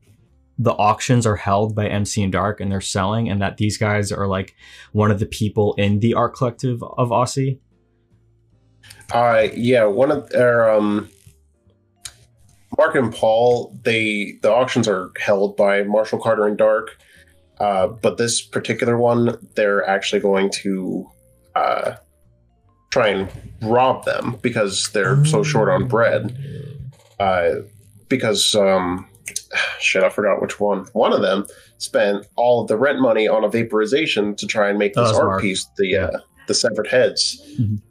the 0.60 0.74
auctions 0.74 1.26
are 1.26 1.38
held 1.38 1.74
by 1.74 1.88
MC 1.88 2.22
and 2.22 2.32
Dark 2.32 2.60
and 2.62 2.72
they're 2.72 2.82
selling, 2.82 3.30
and 3.30 3.42
that 3.42 3.58
these 3.58 3.78
guys 3.78 4.12
are 4.12 4.28
like 4.28 4.56
one 4.92 5.10
of 5.10 5.20
the 5.20 5.26
people 5.26 5.74
in 5.76 6.00
the 6.00 6.14
art 6.14 6.36
collective 6.36 6.84
of 6.84 7.10
Aussie? 7.10 7.60
Uh, 9.12 9.48
yeah, 9.56 9.86
one 9.86 10.12
of 10.12 10.30
their 10.30 10.70
um, 10.70 11.10
Mark 12.78 12.96
and 12.96 13.14
Paul. 13.14 13.76
They 13.84 14.38
the 14.42 14.52
auctions 14.52 14.88
are 14.88 15.12
held 15.20 15.58
by 15.58 15.84
Marshall 15.84 16.20
Carter 16.20 16.46
and 16.46 16.58
Dark, 16.58 16.98
uh, 17.60 17.88
but 17.88 18.18
this 18.18 18.42
particular 18.42 18.98
one, 18.98 19.38
they're 19.56 19.88
actually 19.88 20.22
going 20.22 20.50
to 20.62 21.10
uh, 21.56 21.96
try 22.92 23.08
and 23.10 23.30
rob 23.62 24.06
them 24.06 24.38
because 24.42 24.90
they're 24.92 25.24
so 25.26 25.44
short 25.44 25.70
on 25.70 25.88
bread. 25.88 26.38
Uh, 27.20 27.56
because 28.08 28.56
um, 28.56 29.08
shit, 29.80 30.04
I 30.04 30.10
forgot 30.10 30.42
which 30.42 30.60
one. 30.60 30.86
One 30.94 31.14
of 31.14 31.22
them 31.22 31.46
spent 31.80 32.26
all 32.36 32.62
of 32.62 32.68
the 32.68 32.78
rent 32.78 33.00
money 33.00 33.28
on 33.28 33.44
a 33.44 33.50
vaporization 33.50 34.36
to 34.36 34.48
try 34.48 34.70
and 34.70 34.78
make 34.78 34.94
this 34.94 35.12
art 35.14 35.26
Mark. 35.26 35.42
piece, 35.42 35.68
the 35.78 35.98
uh, 35.98 36.20
the 36.48 36.54
severed 36.54 36.88
heads. 36.88 37.42
Mhm. 37.60 37.82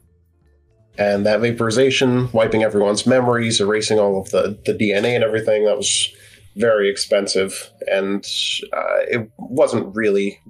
And 0.98 1.24
that 1.26 1.40
vaporization, 1.40 2.30
wiping 2.32 2.64
everyone's 2.64 3.06
memories, 3.06 3.60
erasing 3.60 4.00
all 4.00 4.20
of 4.20 4.30
the, 4.30 4.58
the 4.66 4.74
DNA 4.74 5.14
and 5.14 5.22
everything, 5.22 5.64
that 5.64 5.76
was 5.76 6.12
very 6.56 6.90
expensive. 6.90 7.70
And 7.86 8.26
uh, 8.72 8.98
it 9.08 9.30
wasn't 9.38 9.94
really 9.94 10.40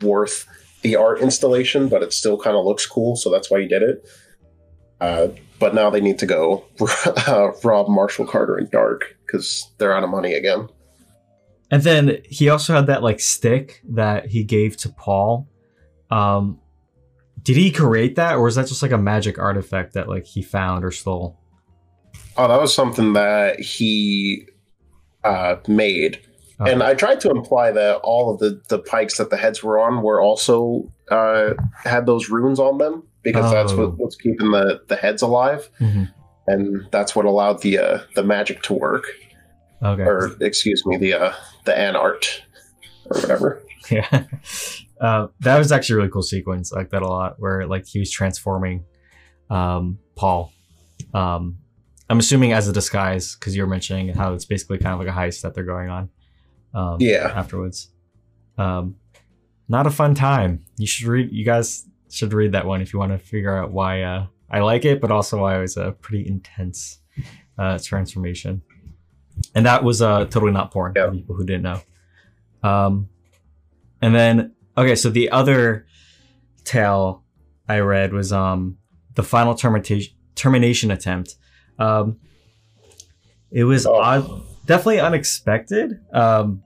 worth 0.00 0.46
the 0.80 0.96
art 0.96 1.20
installation, 1.20 1.88
but 1.88 2.02
it 2.02 2.14
still 2.14 2.38
kind 2.38 2.56
of 2.56 2.64
looks 2.64 2.86
cool. 2.86 3.16
So 3.16 3.30
that's 3.30 3.50
why 3.50 3.60
he 3.60 3.68
did 3.68 3.82
it. 3.82 4.08
Uh, 5.00 5.28
but 5.58 5.74
now 5.74 5.90
they 5.90 6.00
need 6.00 6.18
to 6.20 6.26
go 6.26 6.64
uh, 7.26 7.50
rob 7.62 7.88
Marshall 7.88 8.26
Carter 8.26 8.56
and 8.56 8.70
Dark 8.70 9.16
because 9.26 9.70
they're 9.78 9.94
out 9.94 10.04
of 10.04 10.10
money 10.10 10.32
again. 10.32 10.68
And 11.70 11.82
then 11.82 12.22
he 12.24 12.48
also 12.48 12.74
had 12.74 12.86
that 12.86 13.02
like 13.02 13.20
stick 13.20 13.82
that 13.90 14.26
he 14.26 14.42
gave 14.42 14.76
to 14.78 14.88
Paul. 14.88 15.46
Um, 16.10 16.60
did 17.48 17.56
he 17.56 17.70
create 17.70 18.16
that, 18.16 18.34
or 18.36 18.46
is 18.46 18.56
that 18.56 18.66
just 18.66 18.82
like 18.82 18.92
a 18.92 18.98
magic 18.98 19.38
artifact 19.38 19.94
that 19.94 20.06
like 20.06 20.26
he 20.26 20.42
found 20.42 20.84
or 20.84 20.90
stole? 20.90 21.40
Oh, 22.36 22.46
that 22.46 22.60
was 22.60 22.74
something 22.74 23.14
that 23.14 23.58
he 23.58 24.44
uh, 25.24 25.56
made. 25.66 26.20
Oh. 26.60 26.66
And 26.66 26.82
I 26.82 26.92
tried 26.92 27.20
to 27.20 27.30
imply 27.30 27.70
that 27.72 27.96
all 28.02 28.30
of 28.34 28.38
the, 28.38 28.60
the 28.68 28.78
pikes 28.78 29.16
that 29.16 29.30
the 29.30 29.38
heads 29.38 29.62
were 29.62 29.78
on 29.80 30.02
were 30.02 30.20
also 30.20 30.92
uh, 31.10 31.54
had 31.84 32.04
those 32.04 32.28
runes 32.28 32.60
on 32.60 32.76
them 32.76 33.02
because 33.22 33.50
that's 33.50 33.72
Oh. 33.72 33.78
what, 33.88 33.96
what's 33.98 34.16
keeping 34.16 34.50
the, 34.50 34.82
the 34.88 34.96
heads 34.96 35.22
alive, 35.22 35.70
Mhm. 35.80 36.12
and 36.48 36.86
that's 36.90 37.16
what 37.16 37.24
allowed 37.24 37.62
the 37.62 37.78
uh, 37.78 38.00
the 38.14 38.22
magic 38.24 38.60
to 38.64 38.74
work. 38.74 39.04
Okay. 39.82 40.02
Or 40.02 40.36
excuse 40.42 40.84
me, 40.84 40.98
the 40.98 41.14
uh, 41.14 41.32
the 41.64 41.72
anart 41.72 42.40
or 43.06 43.20
whatever. 43.22 43.62
Yeah. 43.90 44.24
Uh, 45.00 45.28
that 45.40 45.58
was 45.58 45.70
actually 45.72 45.94
a 45.94 45.96
really 45.98 46.10
cool 46.10 46.22
sequence. 46.22 46.72
I 46.72 46.78
like 46.78 46.90
that 46.90 47.02
a 47.02 47.06
lot, 47.06 47.36
where 47.38 47.66
like 47.66 47.86
he 47.86 47.98
was 47.98 48.10
transforming 48.10 48.84
um, 49.50 49.98
Paul. 50.16 50.52
Um, 51.14 51.58
I'm 52.10 52.18
assuming 52.18 52.52
as 52.52 52.68
a 52.68 52.72
disguise 52.72 53.34
because 53.36 53.54
you 53.54 53.62
were 53.62 53.68
mentioning 53.68 54.08
how 54.14 54.32
it's 54.34 54.44
basically 54.44 54.78
kind 54.78 54.94
of 54.94 54.98
like 54.98 55.08
a 55.08 55.18
heist 55.18 55.42
that 55.42 55.54
they're 55.54 55.64
going 55.64 55.88
on. 55.90 56.08
Um, 56.74 56.96
Yeah. 57.00 57.32
Afterwards, 57.34 57.90
um, 58.56 58.96
not 59.68 59.86
a 59.86 59.90
fun 59.90 60.14
time. 60.14 60.64
You 60.78 60.86
should 60.86 61.06
read. 61.06 61.30
You 61.32 61.44
guys 61.44 61.86
should 62.10 62.32
read 62.32 62.52
that 62.52 62.66
one 62.66 62.80
if 62.80 62.92
you 62.92 62.98
want 62.98 63.12
to 63.12 63.18
figure 63.18 63.54
out 63.56 63.70
why 63.70 64.02
uh, 64.02 64.26
I 64.50 64.60
like 64.60 64.84
it, 64.84 65.00
but 65.00 65.10
also 65.10 65.38
why 65.42 65.56
it 65.58 65.60
was 65.60 65.76
a 65.76 65.92
pretty 65.92 66.26
intense 66.26 66.98
uh, 67.58 67.78
transformation. 67.82 68.62
And 69.54 69.66
that 69.66 69.84
was 69.84 70.00
uh, 70.02 70.24
totally 70.24 70.52
not 70.52 70.70
porn 70.72 70.94
Yeah. 70.96 71.06
for 71.06 71.12
people 71.12 71.36
who 71.36 71.44
didn't 71.44 71.62
know. 71.62 71.80
Um, 72.68 73.08
and 74.02 74.14
then 74.14 74.54
okay, 74.78 74.94
so 74.94 75.10
the 75.10 75.30
other 75.30 75.86
tale 76.64 77.24
I 77.68 77.80
read 77.80 78.12
was 78.12 78.32
um 78.32 78.78
the 79.14 79.22
final 79.22 79.54
termination 79.54 80.14
termination 80.34 80.90
attempt. 80.90 81.34
Um, 81.78 82.18
it 83.50 83.64
was 83.64 83.86
Oh. 83.86 83.94
odd, 83.94 84.42
definitely 84.66 85.00
unexpected. 85.00 85.92
Um, 86.12 86.62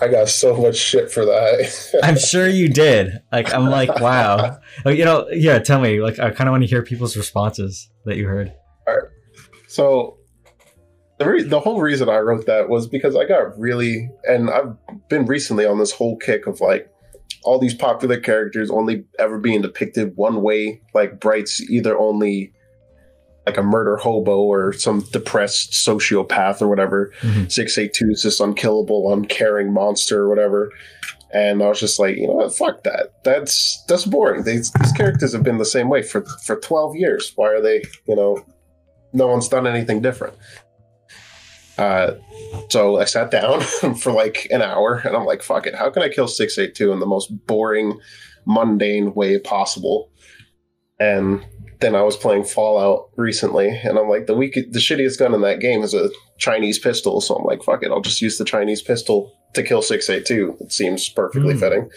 I 0.00 0.06
got 0.08 0.28
so 0.28 0.56
much 0.56 0.76
shit 0.76 1.10
for 1.10 1.24
that. 1.24 2.00
I'm 2.02 2.16
sure 2.32 2.46
you 2.48 2.68
did. 2.68 3.20
Like 3.32 3.52
I'm 3.54 3.66
like 3.70 3.98
wow. 4.00 4.58
You 4.86 5.04
know, 5.04 5.28
yeah. 5.30 5.58
Tell 5.58 5.80
me. 5.80 6.00
Like 6.00 6.18
I 6.18 6.30
kind 6.30 6.48
of 6.48 6.52
want 6.52 6.62
to 6.62 6.68
hear 6.68 6.82
people's 6.82 7.16
responses 7.16 7.90
that 8.04 8.16
you 8.16 8.26
heard. 8.26 8.52
So 9.66 10.17
the 11.18 11.26
re- 11.28 11.42
the 11.42 11.60
whole 11.60 11.80
reason 11.80 12.08
I 12.08 12.18
wrote 12.18 12.46
that 12.46 12.68
was 12.68 12.86
because 12.86 13.16
I 13.16 13.24
got 13.24 13.58
really 13.58 14.08
and 14.24 14.50
I've 14.50 14.74
been 15.08 15.26
recently 15.26 15.66
on 15.66 15.78
this 15.78 15.92
whole 15.92 16.16
kick 16.16 16.46
of 16.46 16.60
like 16.60 16.90
all 17.44 17.58
these 17.58 17.74
popular 17.74 18.18
characters 18.18 18.70
only 18.70 19.04
ever 19.18 19.38
being 19.38 19.62
depicted 19.62 20.12
one 20.16 20.42
way, 20.42 20.80
like 20.94 21.20
Bright's 21.20 21.60
either 21.70 21.96
only 21.98 22.52
like 23.46 23.56
a 23.56 23.62
murder 23.62 23.96
hobo 23.96 24.40
or 24.42 24.72
some 24.74 25.00
depressed 25.12 25.72
sociopath 25.72 26.60
or 26.60 26.68
whatever. 26.68 27.12
Mhm. 27.20 27.50
682 27.50 28.10
is 28.10 28.22
this 28.22 28.40
unkillable, 28.40 29.12
uncaring 29.12 29.72
monster 29.72 30.20
or 30.22 30.28
whatever. 30.28 30.70
And 31.32 31.62
I 31.62 31.68
was 31.68 31.80
just 31.80 31.98
like, 31.98 32.16
you 32.16 32.26
know 32.26 32.34
what, 32.34 32.54
fuck 32.54 32.82
that. 32.84 33.12
That's 33.24 33.82
that's 33.88 34.04
boring. 34.04 34.44
These, 34.44 34.70
these 34.72 34.92
characters 34.92 35.32
have 35.32 35.42
been 35.42 35.58
the 35.58 35.64
same 35.64 35.88
way 35.88 36.02
for 36.02 36.22
for 36.44 36.56
12 36.56 36.96
years. 36.96 37.32
Why 37.36 37.48
are 37.52 37.60
they, 37.62 37.82
you 38.06 38.16
know, 38.16 38.44
no 39.12 39.26
one's 39.28 39.48
done 39.48 39.66
anything 39.66 40.02
different. 40.02 40.34
Uh, 41.78 42.14
so 42.70 42.98
I 42.98 43.04
sat 43.04 43.30
down 43.30 43.60
for 44.00 44.12
like 44.12 44.48
an 44.50 44.62
hour 44.62 44.96
and 45.04 45.16
I'm 45.16 45.24
like, 45.24 45.42
fuck 45.42 45.66
it. 45.66 45.74
How 45.74 45.90
can 45.90 46.02
I 46.02 46.08
kill 46.08 46.26
682 46.28 46.92
in 46.92 46.98
the 46.98 47.06
most 47.06 47.28
boring, 47.46 47.98
mundane 48.46 49.14
way 49.14 49.38
possible? 49.38 50.10
And 50.98 51.46
then 51.80 51.94
I 51.94 52.02
was 52.02 52.16
playing 52.16 52.42
Fallout 52.44 53.10
recently 53.16 53.68
and 53.68 53.96
I'm 53.96 54.08
like, 54.08 54.26
the 54.26 54.34
weak, 54.34 54.54
the 54.54 54.80
shittiest 54.80 55.20
gun 55.20 55.32
in 55.34 55.42
that 55.42 55.60
game 55.60 55.82
is 55.84 55.94
a 55.94 56.10
Chinese 56.38 56.78
pistol. 56.80 57.20
So 57.20 57.36
I'm 57.36 57.44
like, 57.44 57.62
fuck 57.62 57.84
it. 57.84 57.92
I'll 57.92 58.00
just 58.00 58.20
use 58.20 58.36
the 58.38 58.44
Chinese 58.44 58.82
pistol 58.82 59.32
to 59.54 59.62
kill 59.62 59.80
682. 59.80 60.56
It 60.60 60.72
seems 60.72 61.08
perfectly 61.08 61.54
Hmm. 61.54 61.60
fitting. 61.60 61.90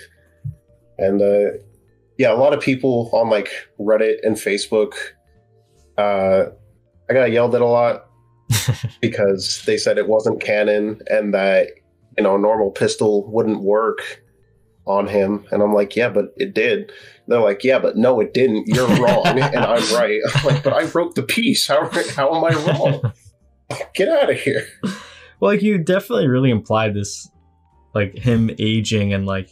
And, 1.00 1.22
uh, 1.22 1.58
yeah, 2.20 2.32
a 2.32 2.38
lot 2.38 2.54
of 2.54 2.60
people 2.62 3.10
on 3.14 3.32
like 3.32 3.50
Reddit 3.80 4.18
and 4.22 4.36
Facebook, 4.36 4.94
uh, 5.98 6.46
I 7.10 7.14
got 7.14 7.32
yelled 7.32 7.56
at 7.56 7.62
a 7.62 7.66
lot 7.66 8.06
because 9.02 9.64
they 9.66 9.78
said 9.78 9.98
it 9.98 10.08
wasn't 10.08 10.42
canon 10.42 11.00
and 11.08 11.34
that 11.34 11.68
you 12.18 12.24
know 12.24 12.36
a 12.36 12.40
normal 12.40 12.72
pistol 12.72 13.30
wouldn't 13.32 13.62
work 13.62 14.24
on 14.86 15.08
him. 15.08 15.46
And 15.52 15.62
i'm 15.62 15.74
like 15.74 15.96
yeah 15.96 16.10
but 16.10 16.34
it 16.38 16.54
did. 16.54 16.92
They're 17.28 17.40
like 17.42 17.64
yeah 17.64 17.80
but 17.80 17.98
no 17.98 18.20
it 18.20 18.34
didn't. 18.34 18.68
You're 18.68 18.88
wrong. 19.00 19.26
And 19.26 19.56
i'm 19.56 19.94
right. 19.94 20.20
I'm 20.36 20.46
like 20.46 20.64
but 20.64 20.74
i 20.74 20.84
wrote 20.86 21.16
the 21.16 21.24
piece. 21.24 21.68
How, 21.68 21.90
how 22.16 22.36
am 22.36 22.44
i 22.44 22.50
wrong? 22.66 23.14
Get 23.94 24.10
out 24.10 24.30
of 24.30 24.40
here. 24.40 24.68
Well, 25.42 25.52
like 25.52 25.64
you 25.64 25.78
definitely 25.80 26.28
really 26.28 26.52
implied 26.52 26.94
this, 26.94 27.30
like 27.96 28.16
him 28.16 28.52
aging 28.60 29.14
and 29.14 29.26
like 29.26 29.52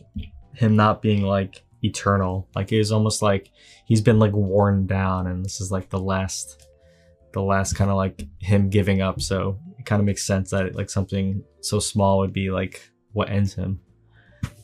him 0.54 0.76
not 0.76 1.02
being 1.02 1.24
like 1.24 1.64
eternal. 1.82 2.48
Like 2.56 2.72
it 2.72 2.78
was 2.78 2.92
almost 2.92 3.22
like 3.22 3.50
he's 3.86 4.02
been 4.02 4.20
like 4.20 4.34
worn 4.34 4.86
down, 4.86 5.26
and 5.26 5.44
this 5.44 5.60
is 5.60 5.72
like 5.72 5.90
the 5.90 6.00
last, 6.00 6.69
the 7.34 7.42
last 7.42 7.74
kind 7.74 7.90
of 7.90 7.98
like 7.98 8.28
him 8.40 8.70
giving 8.70 9.02
up. 9.02 9.22
So 9.22 9.60
it 9.78 9.86
kind 9.86 10.00
of 10.00 10.06
makes 10.06 10.26
sense 10.26 10.52
that 10.52 10.76
like 10.76 10.90
something 10.90 11.44
so 11.62 11.80
small 11.80 12.20
would 12.20 12.34
be 12.34 12.52
like 12.52 12.90
what 13.14 13.30
ends 13.30 13.54
him. 13.54 13.80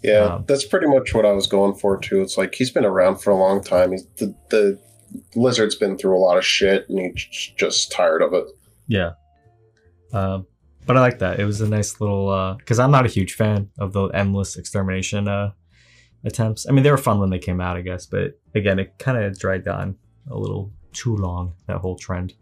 yeah 0.04 0.36
Um, 0.36 0.46
that's 0.48 0.66
pretty 0.66 0.88
much 0.88 1.14
what 1.14 1.26
i 1.26 1.32
was 1.32 1.48
going 1.48 1.74
for 1.76 1.98
too 1.98 2.22
it's 2.22 2.38
like 2.38 2.54
he's 2.56 2.72
been 2.72 2.86
around 2.86 3.18
for 3.18 3.32
a 3.32 3.36
long 3.36 3.62
time 3.64 3.92
he's 3.92 4.06
the, 4.18 4.34
the 4.50 4.80
lizard's 5.36 5.76
been 5.76 5.98
through 5.98 6.16
a 6.18 6.20
lot 6.28 6.38
of 6.38 6.46
shit 6.46 6.88
and 6.90 7.00
he's 7.00 7.54
just 7.58 7.92
tired 7.92 8.22
of 8.22 8.34
it 8.34 8.46
Yeah. 8.88 9.12
Um, 10.14 10.46
but 10.86 10.96
I 10.96 11.02
like 11.02 11.20
that. 11.20 11.40
It 11.40 11.46
was 11.46 11.60
a 11.62 11.68
nice 11.68 12.00
little 12.00 12.56
because 12.60 12.80
I'm 12.80 12.92
not 12.92 13.06
a 13.06 13.10
huge 13.10 13.34
fan 13.34 13.70
of 13.80 13.92
the 13.94 14.06
endless 14.10 14.56
extermination 14.56 15.28
uh, 15.28 15.52
attempts. 16.24 16.68
I 16.70 16.72
mean, 16.72 16.84
they 16.84 16.92
were 16.92 16.98
fun 16.98 17.20
when 17.20 17.32
they 17.32 17.40
came 17.40 17.60
out, 17.60 17.76
I 17.76 17.82
guess, 17.82 18.06
but 18.06 18.40
again, 18.54 18.78
it 18.80 18.94
kind 19.00 19.18
of 19.18 19.38
dried 19.40 19.64
down 19.66 19.98
a 20.30 20.38
little 20.38 20.72
too 20.96 21.16
long. 21.16 21.54
That 21.68 21.78
whole 21.78 21.98
trend. 21.98 22.34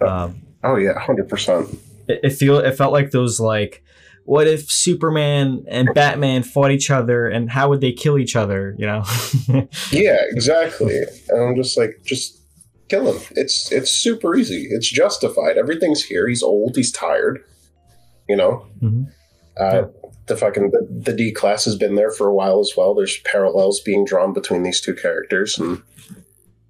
Um, 0.00 0.42
oh 0.64 0.76
yeah 0.76 0.94
100% 0.94 1.76
it, 2.08 2.20
it 2.22 2.30
feel 2.30 2.58
it 2.58 2.72
felt 2.76 2.92
like 2.92 3.10
those 3.10 3.38
like, 3.40 3.82
what 4.24 4.46
if 4.46 4.70
Superman 4.70 5.64
and 5.68 5.88
Batman 5.94 6.42
fought 6.42 6.70
each 6.70 6.90
other, 6.90 7.26
and 7.26 7.50
how 7.50 7.68
would 7.70 7.80
they 7.80 7.92
kill 7.92 8.18
each 8.18 8.36
other? 8.36 8.74
You 8.78 8.86
know. 8.86 9.04
Yeah, 9.90 10.18
exactly. 10.28 11.00
And 11.28 11.42
I'm 11.42 11.56
just 11.56 11.76
like, 11.78 12.00
just 12.04 12.38
kill 12.88 13.12
him. 13.12 13.22
It's 13.36 13.72
it's 13.72 13.90
super 13.90 14.36
easy. 14.36 14.68
It's 14.70 14.88
justified. 14.90 15.56
Everything's 15.56 16.04
here. 16.04 16.28
He's 16.28 16.42
old. 16.42 16.76
He's 16.76 16.92
tired. 16.92 17.42
You 18.28 18.36
know. 18.36 18.66
Mhm. 18.82 19.06
Uh, 19.58 19.72
Yeah. 19.72 19.84
The 20.26 20.36
fucking 20.36 20.70
the, 20.72 20.86
the 20.90 21.14
D 21.16 21.32
class 21.32 21.64
has 21.64 21.76
been 21.76 21.94
there 21.94 22.10
for 22.10 22.28
a 22.28 22.34
while 22.34 22.60
as 22.60 22.72
well. 22.76 22.94
There's 22.94 23.16
parallels 23.20 23.80
being 23.80 24.04
drawn 24.04 24.34
between 24.34 24.62
these 24.62 24.78
two 24.80 24.92
characters, 24.94 25.58
and 25.58 25.82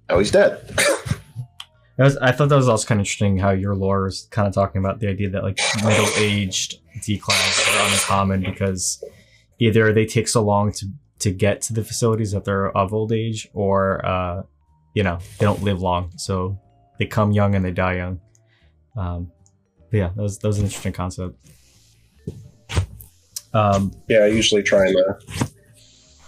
now 0.09 0.17
he's 0.19 0.31
dead. 0.31 0.61
Was, 2.03 2.17
I 2.17 2.31
thought 2.31 2.49
that 2.49 2.55
was 2.55 2.69
also 2.69 2.87
kind 2.87 2.99
of 2.99 3.01
interesting 3.01 3.37
how 3.37 3.51
your 3.51 3.75
lore 3.75 4.03
was 4.03 4.27
kind 4.31 4.47
of 4.47 4.53
talking 4.53 4.79
about 4.79 4.99
the 4.99 5.07
idea 5.07 5.29
that 5.31 5.43
like 5.43 5.59
middle 5.83 6.07
aged 6.17 6.79
D 7.03 7.17
class 7.17 7.67
are 7.67 7.91
uncommon 7.91 8.41
because 8.41 9.03
either 9.59 9.91
they 9.91 10.05
take 10.05 10.27
so 10.27 10.41
long 10.41 10.71
to 10.73 10.87
to 11.19 11.31
get 11.31 11.61
to 11.61 11.73
the 11.73 11.83
facilities 11.83 12.31
that 12.31 12.45
they're 12.45 12.75
of 12.75 12.93
old 12.93 13.11
age, 13.11 13.49
or 13.53 14.05
uh, 14.05 14.43
you 14.93 15.03
know 15.03 15.19
they 15.37 15.45
don't 15.45 15.61
live 15.61 15.81
long, 15.81 16.11
so 16.17 16.57
they 16.97 17.05
come 17.05 17.31
young 17.31 17.55
and 17.55 17.63
they 17.63 17.71
die 17.71 17.97
young. 17.97 18.21
Um, 18.95 19.31
but 19.91 19.97
yeah, 19.97 20.09
that 20.15 20.21
was 20.21 20.39
that 20.39 20.47
was 20.47 20.59
an 20.59 20.65
interesting 20.65 20.93
concept. 20.93 21.37
Um, 23.53 23.91
Yeah, 24.07 24.19
I 24.19 24.27
usually 24.27 24.63
try 24.63 24.87
and 24.87 24.95
uh, 24.97 25.45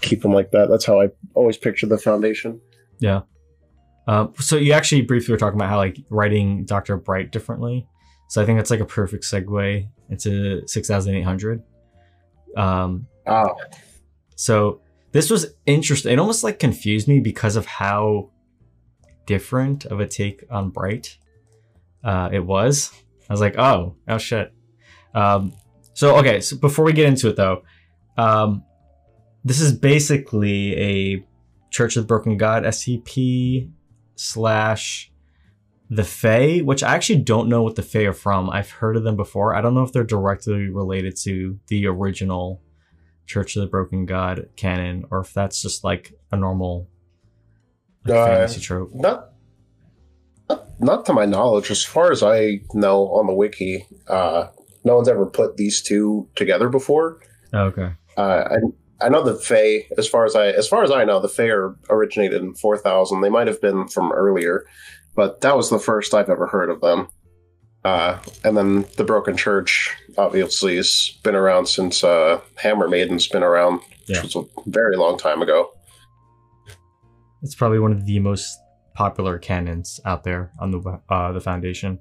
keep 0.01 0.21
them 0.21 0.33
like 0.33 0.51
that. 0.51 0.69
That's 0.69 0.85
how 0.85 1.01
I 1.01 1.09
always 1.33 1.57
picture 1.57 1.87
the 1.87 1.97
foundation. 1.97 2.59
Yeah. 2.99 3.21
Um, 4.07 4.33
so 4.39 4.57
you 4.57 4.73
actually 4.73 5.01
briefly 5.01 5.31
were 5.31 5.37
talking 5.37 5.59
about 5.59 5.69
how 5.69 5.77
like 5.77 5.97
writing 6.09 6.65
Dr. 6.65 6.97
Bright 6.97 7.31
differently. 7.31 7.87
So 8.29 8.41
I 8.41 8.45
think 8.45 8.57
that's 8.57 8.71
like 8.71 8.79
a 8.79 8.85
perfect 8.85 9.23
segue 9.23 9.87
into 10.09 10.67
6800. 10.67 11.63
Um, 12.57 13.07
Ah, 13.27 13.53
so 14.35 14.81
this 15.11 15.29
was 15.29 15.53
interesting. 15.65 16.13
It 16.13 16.19
almost 16.19 16.43
like 16.43 16.59
confused 16.59 17.07
me 17.07 17.19
because 17.19 17.55
of 17.55 17.65
how 17.65 18.31
different 19.25 19.85
of 19.85 19.99
a 19.99 20.07
take 20.07 20.43
on 20.49 20.69
Bright 20.69 21.17
uh, 22.03 22.29
it 22.31 22.45
was. 22.45 22.91
I 23.29 23.33
was 23.33 23.41
like, 23.41 23.57
oh, 23.57 23.95
oh 24.07 24.17
shit. 24.17 24.53
Um, 25.13 25.53
so 25.93 26.17
okay, 26.17 26.41
so 26.41 26.57
before 26.57 26.85
we 26.85 26.93
get 26.93 27.07
into 27.07 27.29
it 27.29 27.35
though, 27.35 27.63
um, 28.17 28.63
this 29.43 29.59
is 29.61 29.71
basically 29.73 30.77
a 30.77 31.25
Church 31.69 31.95
of 31.95 32.03
the 32.03 32.07
Broken 32.07 32.37
God 32.37 32.63
SCP 32.63 33.71
slash 34.21 35.11
the 35.89 36.03
Fae, 36.03 36.59
which 36.59 36.83
I 36.83 36.95
actually 36.95 37.21
don't 37.21 37.49
know 37.49 37.63
what 37.63 37.75
the 37.75 37.81
Fae 37.81 38.05
are 38.05 38.13
from. 38.13 38.49
I've 38.49 38.69
heard 38.71 38.95
of 38.95 39.03
them 39.03 39.17
before. 39.17 39.53
I 39.55 39.61
don't 39.61 39.73
know 39.73 39.83
if 39.83 39.91
they're 39.91 40.03
directly 40.03 40.69
related 40.69 41.17
to 41.23 41.59
the 41.67 41.87
original 41.87 42.61
Church 43.25 43.55
of 43.55 43.61
the 43.61 43.67
Broken 43.67 44.05
God 44.05 44.49
canon, 44.55 45.05
or 45.11 45.19
if 45.19 45.33
that's 45.33 45.61
just 45.61 45.83
like 45.83 46.13
a 46.31 46.37
normal 46.37 46.87
like, 48.05 48.17
Uh, 48.17 48.25
fantasy 48.25 48.61
trope. 48.61 48.89
not, 48.93 49.29
not 50.49 50.79
not 50.79 51.05
to 51.05 51.13
my 51.13 51.25
knowledge. 51.25 51.71
As 51.71 51.83
far 51.83 52.11
as 52.11 52.23
I 52.23 52.61
know 52.73 53.07
on 53.09 53.27
the 53.27 53.33
wiki, 53.33 53.85
uh, 54.07 54.47
no 54.83 54.95
one's 54.95 55.07
ever 55.07 55.25
put 55.25 55.57
these 55.57 55.81
two 55.81 56.27
together 56.35 56.69
before. 56.69 57.19
Oh, 57.53 57.65
okay. 57.65 57.91
Uh, 58.17 58.57
I 59.01 59.09
know 59.09 59.23
the 59.23 59.35
Fae. 59.35 59.87
As 59.97 60.07
far 60.07 60.25
as 60.25 60.35
I 60.35 60.47
as 60.47 60.67
far 60.67 60.83
as 60.83 60.91
I 60.91 61.03
know, 61.03 61.19
the 61.19 61.27
Fae 61.29 61.47
are 61.49 61.75
originated 61.89 62.41
in 62.41 62.53
four 62.53 62.77
thousand. 62.77 63.21
They 63.21 63.29
might 63.29 63.47
have 63.47 63.61
been 63.61 63.87
from 63.87 64.11
earlier, 64.11 64.65
but 65.15 65.41
that 65.41 65.55
was 65.57 65.69
the 65.69 65.79
first 65.79 66.13
I've 66.13 66.29
ever 66.29 66.47
heard 66.47 66.69
of 66.69 66.81
them. 66.81 67.07
Uh, 67.83 68.19
and 68.43 68.55
then 68.55 68.85
the 68.97 69.03
Broken 69.03 69.35
Church 69.35 69.95
obviously 70.17 70.75
has 70.75 71.17
been 71.23 71.35
around 71.35 71.65
since 71.67 72.03
uh, 72.03 72.39
Hammer 72.57 72.87
Maiden's 72.87 73.27
been 73.27 73.41
around, 73.41 73.81
Yeah. 74.07 74.21
which 74.21 74.35
was 74.35 74.45
a 74.45 74.69
very 74.69 74.95
long 74.97 75.17
time 75.17 75.41
ago. 75.41 75.71
It's 77.41 77.55
probably 77.55 77.79
one 77.79 77.91
of 77.91 78.05
the 78.05 78.19
most 78.19 78.55
popular 78.93 79.39
canons 79.39 79.99
out 80.05 80.23
there 80.23 80.51
on 80.59 80.69
the 80.71 80.99
uh, 81.09 81.31
the 81.31 81.41
foundation. 81.41 81.97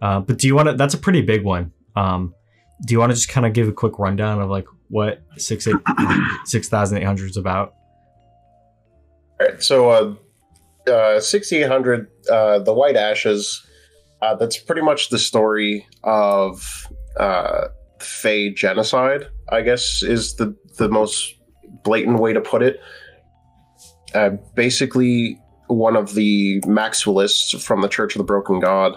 Uh, 0.00 0.20
but 0.20 0.38
do 0.38 0.46
you 0.46 0.54
want 0.54 0.68
to? 0.68 0.74
That's 0.74 0.94
a 0.94 0.98
pretty 0.98 1.20
big 1.20 1.44
one. 1.44 1.72
Um, 1.96 2.34
do 2.84 2.92
you 2.92 2.98
want 2.98 3.10
to 3.10 3.16
just 3.16 3.28
kind 3.28 3.46
of 3.46 3.52
give 3.52 3.68
a 3.68 3.72
quick 3.72 3.98
rundown 3.98 4.40
of 4.40 4.50
like 4.50 4.66
what 4.88 5.22
six 5.36 5.66
eight 5.66 5.76
six 6.44 6.68
thousand 6.68 6.98
eight 6.98 7.04
hundred 7.04 7.30
is 7.30 7.36
about? 7.36 7.74
All 9.40 9.46
right, 9.46 9.62
so 9.62 9.90
uh, 9.90 10.14
uh, 10.90 11.20
6800, 11.20 12.08
uh, 12.30 12.58
the 12.60 12.72
White 12.72 12.96
Ashes, 12.96 13.66
uh, 14.22 14.34
that's 14.34 14.58
pretty 14.58 14.82
much 14.82 15.08
the 15.08 15.18
story 15.18 15.86
of 16.04 16.86
uh, 17.18 17.68
Fey 18.00 18.50
genocide, 18.50 19.28
I 19.50 19.62
guess, 19.62 20.02
is 20.02 20.34
the, 20.34 20.54
the 20.76 20.88
most 20.88 21.34
blatant 21.84 22.18
way 22.18 22.32
to 22.32 22.40
put 22.40 22.62
it. 22.62 22.80
Uh, 24.14 24.30
basically, 24.54 25.40
one 25.68 25.96
of 25.96 26.14
the 26.14 26.60
Maxwellists 26.62 27.62
from 27.62 27.80
the 27.80 27.88
Church 27.88 28.14
of 28.14 28.18
the 28.18 28.24
Broken 28.24 28.60
God, 28.60 28.96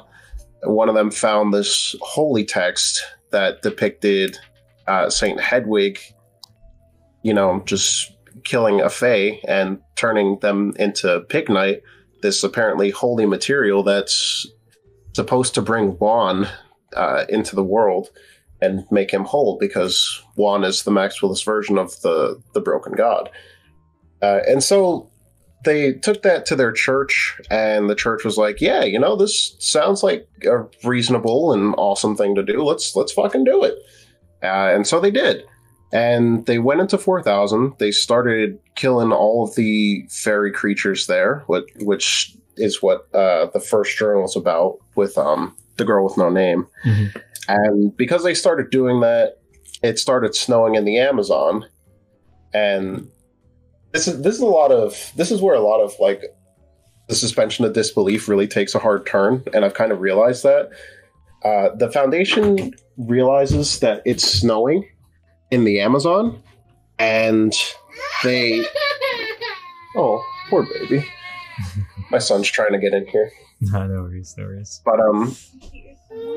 one 0.63 0.89
of 0.89 0.95
them 0.95 1.11
found 1.11 1.53
this 1.53 1.95
holy 2.01 2.43
text 2.43 3.03
that 3.33 3.61
depicted 3.61 4.37
uh, 4.87 5.09
Saint 5.09 5.39
Hedwig, 5.39 5.99
you 7.23 7.33
know, 7.33 7.61
just 7.65 8.13
killing 8.45 8.79
a 8.79 8.89
Fae 8.89 9.41
and 9.47 9.79
turning 9.95 10.39
them 10.39 10.73
into 10.77 11.25
Pignite, 11.29 11.81
this 12.21 12.43
apparently 12.43 12.89
holy 12.89 13.25
material 13.25 13.83
that's 13.83 14.47
supposed 15.13 15.53
to 15.55 15.61
bring 15.61 15.97
Wan 15.99 16.47
uh, 16.95 17.25
into 17.27 17.55
the 17.55 17.63
world 17.63 18.09
and 18.61 18.85
make 18.89 19.11
him 19.11 19.25
whole 19.25 19.57
because 19.59 20.23
Wan 20.37 20.63
is 20.63 20.83
the 20.83 20.91
Maxwellist 20.91 21.43
version 21.43 21.77
of 21.77 21.99
the, 22.01 22.41
the 22.53 22.61
broken 22.61 22.93
god. 22.93 23.29
Uh, 24.21 24.39
and 24.47 24.63
so 24.63 25.09
they 25.63 25.93
took 25.93 26.21
that 26.23 26.45
to 26.47 26.55
their 26.55 26.71
church, 26.71 27.39
and 27.49 27.89
the 27.89 27.95
church 27.95 28.23
was 28.23 28.37
like, 28.37 28.59
"Yeah, 28.61 28.83
you 28.83 28.99
know, 28.99 29.15
this 29.15 29.55
sounds 29.59 30.03
like 30.03 30.27
a 30.45 30.65
reasonable 30.83 31.53
and 31.53 31.73
awesome 31.77 32.15
thing 32.15 32.35
to 32.35 32.43
do. 32.43 32.63
Let's 32.63 32.95
let's 32.95 33.11
fucking 33.13 33.43
do 33.45 33.63
it." 33.63 33.75
Uh, 34.43 34.71
and 34.75 34.85
so 34.85 34.99
they 34.99 35.11
did 35.11 35.43
and 35.93 36.45
they 36.47 36.57
went 36.59 36.81
into 36.81 36.97
4000 36.97 37.73
they 37.77 37.91
started 37.91 38.59
killing 38.75 39.13
all 39.13 39.43
of 39.43 39.55
the 39.55 40.03
fairy 40.09 40.51
creatures 40.51 41.05
there 41.07 41.43
what, 41.45 41.63
which 41.81 42.35
is 42.57 42.81
what 42.81 43.07
uh, 43.13 43.45
the 43.53 43.59
first 43.61 43.95
journal 43.97 44.25
is 44.25 44.35
about 44.35 44.79
with 44.95 45.17
um, 45.17 45.55
the 45.77 45.85
girl 45.85 46.03
with 46.03 46.17
no 46.17 46.29
name 46.29 46.67
Mhm. 46.83 47.21
and 47.47 47.95
because 47.95 48.23
they 48.23 48.33
started 48.33 48.69
doing 48.69 48.99
that 49.01 49.37
it 49.81 49.97
started 49.99 50.35
snowing 50.35 50.75
in 50.75 50.83
the 50.83 50.97
amazon 50.99 51.63
and 52.53 53.07
this 53.93 54.07
is 54.07 54.21
this 54.21 54.35
is 54.35 54.41
a 54.41 54.45
lot 54.45 54.71
of 54.71 55.11
this 55.15 55.31
is 55.31 55.41
where 55.41 55.55
a 55.55 55.61
lot 55.61 55.79
of 55.79 55.93
like 55.99 56.23
the 57.07 57.15
suspension 57.15 57.63
of 57.65 57.73
disbelief 57.73 58.27
really 58.27 58.47
takes 58.47 58.73
a 58.75 58.79
hard 58.79 59.05
turn 59.05 59.43
and 59.53 59.63
i've 59.65 59.73
kind 59.73 59.91
of 59.91 59.99
realized 60.01 60.43
that 60.43 60.69
uh, 61.43 61.75
the 61.75 61.91
foundation 61.91 62.73
realizes 62.97 63.79
that 63.79 64.01
it's 64.05 64.23
snowing 64.23 64.87
in 65.51 65.65
the 65.65 65.79
Amazon, 65.79 66.41
and 66.99 67.53
they. 68.23 68.63
Oh, 69.95 70.25
poor 70.49 70.65
baby. 70.73 71.05
My 72.09 72.17
son's 72.17 72.47
trying 72.47 72.71
to 72.71 72.79
get 72.79 72.95
in 72.95 73.05
here, 73.05 73.31
no, 73.61 73.85
no 73.85 74.01
worries, 74.01 74.33
no 74.39 74.45
worries. 74.45 74.81
but 74.83 74.99
um, 74.99 75.35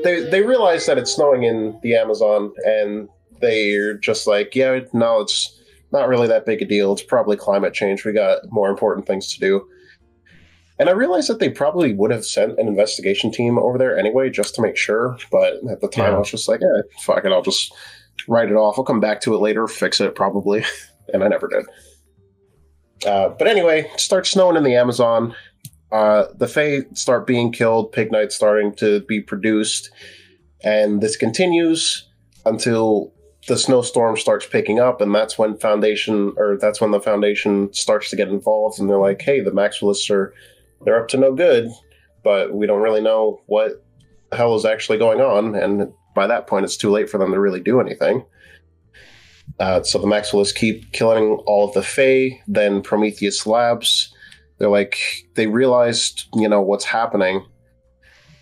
they 0.03 0.29
they 0.29 0.43
realize 0.43 0.85
that 0.85 0.99
it's 0.99 1.15
snowing 1.15 1.41
in 1.41 1.79
the 1.81 1.95
Amazon, 1.95 2.53
and 2.67 3.09
they're 3.41 3.95
just 3.95 4.27
like, 4.27 4.53
yeah, 4.53 4.81
no, 4.93 5.21
it's 5.21 5.56
not 5.91 6.07
really 6.07 6.27
that 6.27 6.45
big 6.45 6.61
a 6.61 6.65
deal. 6.65 6.93
It's 6.93 7.03
probably 7.03 7.37
climate 7.37 7.73
change. 7.73 8.03
We 8.05 8.11
got 8.13 8.39
more 8.51 8.69
important 8.69 9.07
things 9.07 9.33
to 9.33 9.39
do. 9.39 9.67
And 10.79 10.89
I 10.89 10.91
realized 10.91 11.29
that 11.29 11.39
they 11.39 11.49
probably 11.49 11.93
would 11.93 12.11
have 12.11 12.25
sent 12.25 12.59
an 12.59 12.67
investigation 12.67 13.31
team 13.31 13.57
over 13.57 13.77
there 13.77 13.97
anyway, 13.97 14.29
just 14.29 14.53
to 14.55 14.61
make 14.61 14.77
sure. 14.77 15.17
But 15.31 15.55
at 15.69 15.81
the 15.81 15.87
time, 15.87 16.11
Yeah. 16.11 16.15
I 16.15 16.19
was 16.19 16.29
just 16.29 16.47
like, 16.47 16.61
eh, 16.61 16.81
fuck 17.01 17.25
it, 17.25 17.31
I'll 17.31 17.41
just 17.41 17.73
write 18.27 18.49
it 18.49 18.55
off. 18.55 18.77
I'll 18.77 18.83
come 18.83 18.99
back 18.99 19.21
to 19.21 19.33
it 19.33 19.39
later, 19.39 19.67
fix 19.67 19.99
it 19.99 20.13
probably. 20.13 20.63
and 21.13 21.23
I 21.23 21.27
never 21.27 21.47
did. 21.47 21.65
Uh, 23.05 23.29
but 23.29 23.47
anyway, 23.47 23.89
it 23.93 23.99
starts 23.99 24.29
snowing 24.29 24.55
in 24.55 24.63
the 24.63 24.75
Amazon. 24.75 25.35
Uh, 25.91 26.25
the 26.35 26.47
Fae 26.47 26.81
start 26.93 27.25
being 27.25 27.51
killed, 27.51 27.91
Pig 27.91 28.09
Pignite 28.09 28.31
starting 28.31 28.73
to 28.75 29.01
be 29.01 29.21
produced, 29.21 29.89
and 30.63 30.99
this 31.01 31.15
continues 31.15 32.09
until 32.45 33.13
the 33.47 33.57
snowstorm 33.57 34.17
starts 34.17 34.45
picking 34.45 34.79
up, 34.79 34.99
and 34.99 35.15
that's 35.15 35.37
when 35.37 35.57
Foundation 35.57 36.33
or 36.37 36.57
that's 36.57 36.81
when 36.81 36.91
the 36.91 36.99
Foundation 36.99 37.73
starts 37.73 38.09
to 38.09 38.15
get 38.15 38.27
involved, 38.27 38.79
and 38.79 38.89
they're 38.89 38.99
like, 38.99 39.21
"Hey, 39.21 39.39
the 39.39 39.51
Maxwellists 39.51 40.09
are 40.11 40.33
they're 40.83 41.01
up 41.01 41.07
to 41.09 41.17
no 41.17 41.33
good, 41.33 41.69
but 42.23 42.53
we 42.53 42.67
don't 42.67 42.81
really 42.81 43.01
know 43.01 43.41
what 43.47 43.83
the 44.29 44.37
hell 44.37 44.55
is 44.55 44.65
actually 44.65 44.97
going 44.97 45.21
on." 45.21 45.55
And 45.55 45.91
by 46.13 46.27
that 46.27 46.47
point, 46.47 46.65
it's 46.65 46.77
too 46.77 46.91
late 46.91 47.09
for 47.09 47.17
them 47.17 47.31
to 47.31 47.39
really 47.39 47.61
do 47.61 47.79
anything. 47.79 48.25
Uh, 49.61 49.81
so 49.81 49.97
the 49.97 50.07
Maxwellists 50.07 50.53
keep 50.53 50.91
killing 50.91 51.41
all 51.45 51.69
of 51.69 51.73
the 51.73 51.81
Fae. 51.81 52.41
Then 52.47 52.81
Prometheus 52.81 53.47
Labs, 53.47 54.13
they're 54.57 54.67
like 54.67 54.97
they 55.35 55.47
realized 55.47 56.25
you 56.35 56.49
know 56.49 56.61
what's 56.61 56.85
happening, 56.85 57.45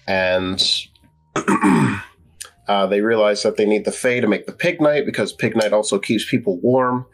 and 0.08 0.60
uh, 2.68 2.88
they 2.88 3.02
realize 3.02 3.44
that 3.44 3.58
they 3.58 3.66
need 3.66 3.86
the 3.86 3.92
Fae 3.92 4.20
to 4.20 4.28
make 4.28 4.46
the 4.46 4.54
pig 4.54 4.80
Pignite 4.80 5.06
because 5.06 5.34
pig 5.34 5.54
Pignite 5.54 5.72
also 5.72 6.00
keeps 6.00 6.30
people 6.30 6.60
warm, 6.60 7.06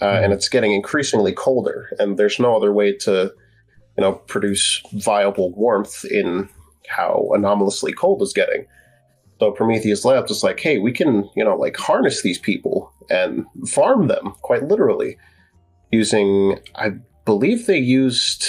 uh, 0.00 0.20
and 0.22 0.32
it's 0.32 0.48
getting 0.48 0.72
increasingly 0.72 1.32
colder, 1.32 1.88
and 1.98 2.18
there's 2.18 2.38
no 2.38 2.56
other 2.56 2.72
way 2.72 2.96
to 2.98 3.32
you 3.96 4.00
know 4.02 4.14
produce 4.14 4.82
viable 4.94 5.52
warmth 5.54 6.04
in 6.04 6.48
how 6.88 7.30
anomalously 7.34 7.92
cold 7.92 8.22
is 8.22 8.32
getting. 8.32 8.66
So 9.42 9.50
Prometheus 9.50 10.04
Labs 10.04 10.30
is 10.30 10.44
like, 10.44 10.60
hey, 10.60 10.78
we 10.78 10.92
can, 10.92 11.28
you 11.34 11.44
know, 11.44 11.56
like 11.56 11.76
harness 11.76 12.22
these 12.22 12.38
people 12.38 12.92
and 13.10 13.44
farm 13.66 14.06
them 14.06 14.34
quite 14.42 14.62
literally 14.68 15.18
using, 15.90 16.60
I 16.76 16.90
believe 17.24 17.66
they 17.66 17.78
used 17.78 18.44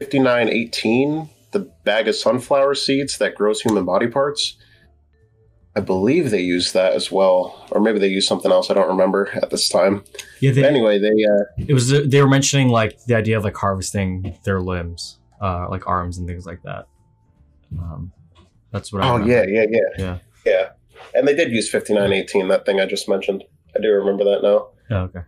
5918, 0.00 1.30
the 1.52 1.60
bag 1.84 2.08
of 2.08 2.16
sunflower 2.16 2.74
seeds 2.74 3.18
that 3.18 3.34
grows 3.34 3.60
human 3.60 3.84
body 3.84 4.08
parts. 4.08 4.56
I 5.74 5.80
believe 5.80 6.30
they 6.30 6.40
used 6.40 6.74
that 6.74 6.92
as 6.92 7.10
well, 7.10 7.66
or 7.70 7.80
maybe 7.80 7.98
they 7.98 8.08
used 8.08 8.28
something 8.28 8.52
else. 8.52 8.70
I 8.70 8.74
don't 8.74 8.88
remember 8.88 9.30
at 9.34 9.48
this 9.48 9.70
time. 9.70 10.04
Yeah, 10.40 10.50
they, 10.50 10.64
Anyway, 10.64 10.98
they 10.98 11.08
uh, 11.08 11.44
it 11.56 11.72
was 11.72 11.88
they 11.88 12.20
were 12.20 12.28
mentioning 12.28 12.68
like 12.68 13.02
the 13.04 13.14
idea 13.14 13.38
of 13.38 13.44
like 13.44 13.56
harvesting 13.56 14.36
their 14.44 14.60
limbs, 14.60 15.18
uh, 15.40 15.68
like 15.70 15.86
arms 15.86 16.18
and 16.18 16.26
things 16.26 16.44
like 16.44 16.62
that. 16.64 16.88
Um, 17.78 18.12
that's 18.70 18.92
what. 18.92 19.02
I 19.02 19.08
oh 19.08 19.24
yeah, 19.24 19.44
yeah, 19.48 19.64
yeah, 19.70 19.78
yeah. 19.96 20.18
yeah, 20.44 20.68
and 21.14 21.26
they 21.26 21.34
did 21.34 21.50
use 21.50 21.70
fifty 21.70 21.94
nine 21.94 22.12
eighteen. 22.12 22.48
That 22.48 22.66
thing 22.66 22.78
I 22.78 22.84
just 22.84 23.08
mentioned. 23.08 23.44
I 23.74 23.80
do 23.80 23.90
remember 23.92 24.24
that 24.24 24.42
now. 24.42 24.68
Oh, 24.90 25.02
okay. 25.04 25.20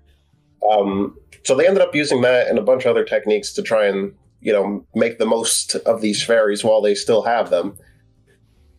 Um, 0.70 1.16
so 1.44 1.54
they 1.54 1.66
ended 1.66 1.82
up 1.82 1.94
using 1.94 2.20
that 2.22 2.48
and 2.48 2.58
a 2.58 2.62
bunch 2.62 2.84
of 2.84 2.90
other 2.90 3.04
techniques 3.04 3.52
to 3.54 3.62
try 3.62 3.86
and 3.86 4.14
you 4.44 4.52
know 4.52 4.86
make 4.94 5.18
the 5.18 5.26
most 5.26 5.74
of 5.74 6.02
these 6.02 6.22
fairies 6.22 6.62
while 6.62 6.82
they 6.82 6.94
still 6.94 7.22
have 7.22 7.50
them, 7.50 7.76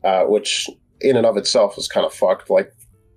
uh, 0.04 0.23
which 0.23 0.69
in 1.01 1.17
and 1.17 1.25
of 1.25 1.36
itself 1.38 1.78
is 1.78 1.88
kind 1.88 2.06
of 2.06 2.13
fucked. 2.13 2.49
Like 2.49 2.71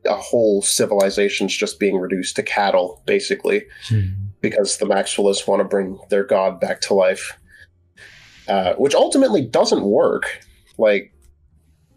a 0.06 0.16
whole 0.16 0.62
civilization's 0.62 1.54
just 1.54 1.78
being 1.78 1.98
reduced 1.98 2.36
to 2.36 2.42
cattle, 2.42 3.02
basically, 3.06 3.66
because 4.40 4.78
the 4.78 4.86
Maxwellists 4.86 5.46
want 5.46 5.60
to 5.60 5.64
bring 5.64 5.98
their 6.08 6.24
god 6.24 6.58
back 6.58 6.80
to 6.82 6.94
life, 6.94 7.38
uh, 8.48 8.72
which 8.74 8.94
ultimately 8.94 9.42
doesn't 9.42 9.84
work. 9.84 10.40
Like 10.78 11.12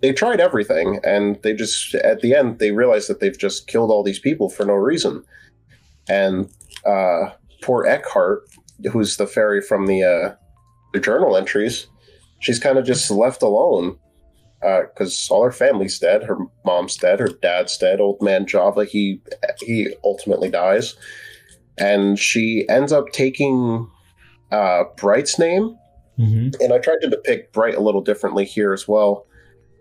they 0.02 0.12
tried 0.12 0.42
everything, 0.42 1.00
and 1.06 1.42
they 1.44 1.54
just 1.54 1.96
at 1.96 2.20
the 2.20 2.36
end 2.36 2.60
they 2.60 2.72
realized 2.72 3.08
that 3.10 3.22
they've 3.22 3.38
just 3.38 3.68
killed 3.68 3.90
all 3.90 4.04
these 4.04 4.20
people 4.20 4.50
for 4.50 4.66
no 4.66 4.74
reason. 4.74 5.24
And 6.10 6.50
uh, 6.86 7.30
poor 7.62 7.86
Eckhart, 7.86 8.50
who's 8.92 9.16
the 9.16 9.28
fairy 9.28 9.62
from 9.62 9.88
the 9.88 10.04
uh, 10.04 10.36
the 10.94 11.00
journal 11.00 11.36
entries, 11.38 11.88
she's 12.40 12.60
kind 12.60 12.78
of 12.78 12.86
just 12.86 13.10
left 13.12 13.42
alone 13.42 13.98
because 14.62 15.28
all 15.32 15.44
her 15.44 15.52
family's 15.52 15.98
dead. 15.98 16.24
Her 16.24 16.38
mom's 16.66 16.96
dead. 16.98 17.20
Her 17.20 17.30
dad's 17.30 17.78
dead. 17.78 18.00
Old 18.00 18.22
man 18.22 18.46
Java, 18.46 18.86
he 18.86 19.22
he 19.60 19.94
ultimately 20.04 20.50
dies, 20.50 20.96
and 21.78 22.20
she 22.20 22.66
ends 22.70 22.92
up 22.92 23.12
taking 23.12 23.90
uh, 24.52 24.84
Bright's 24.98 25.40
name. 25.40 25.76
hmm 26.18 26.50
And 26.60 26.74
I 26.74 26.78
tried 26.78 27.00
to 27.02 27.10
depict 27.10 27.54
Bright 27.54 27.76
a 27.76 27.80
little 27.82 28.02
differently 28.02 28.46
here 28.46 28.74
as 28.74 28.88
well, 28.88 29.26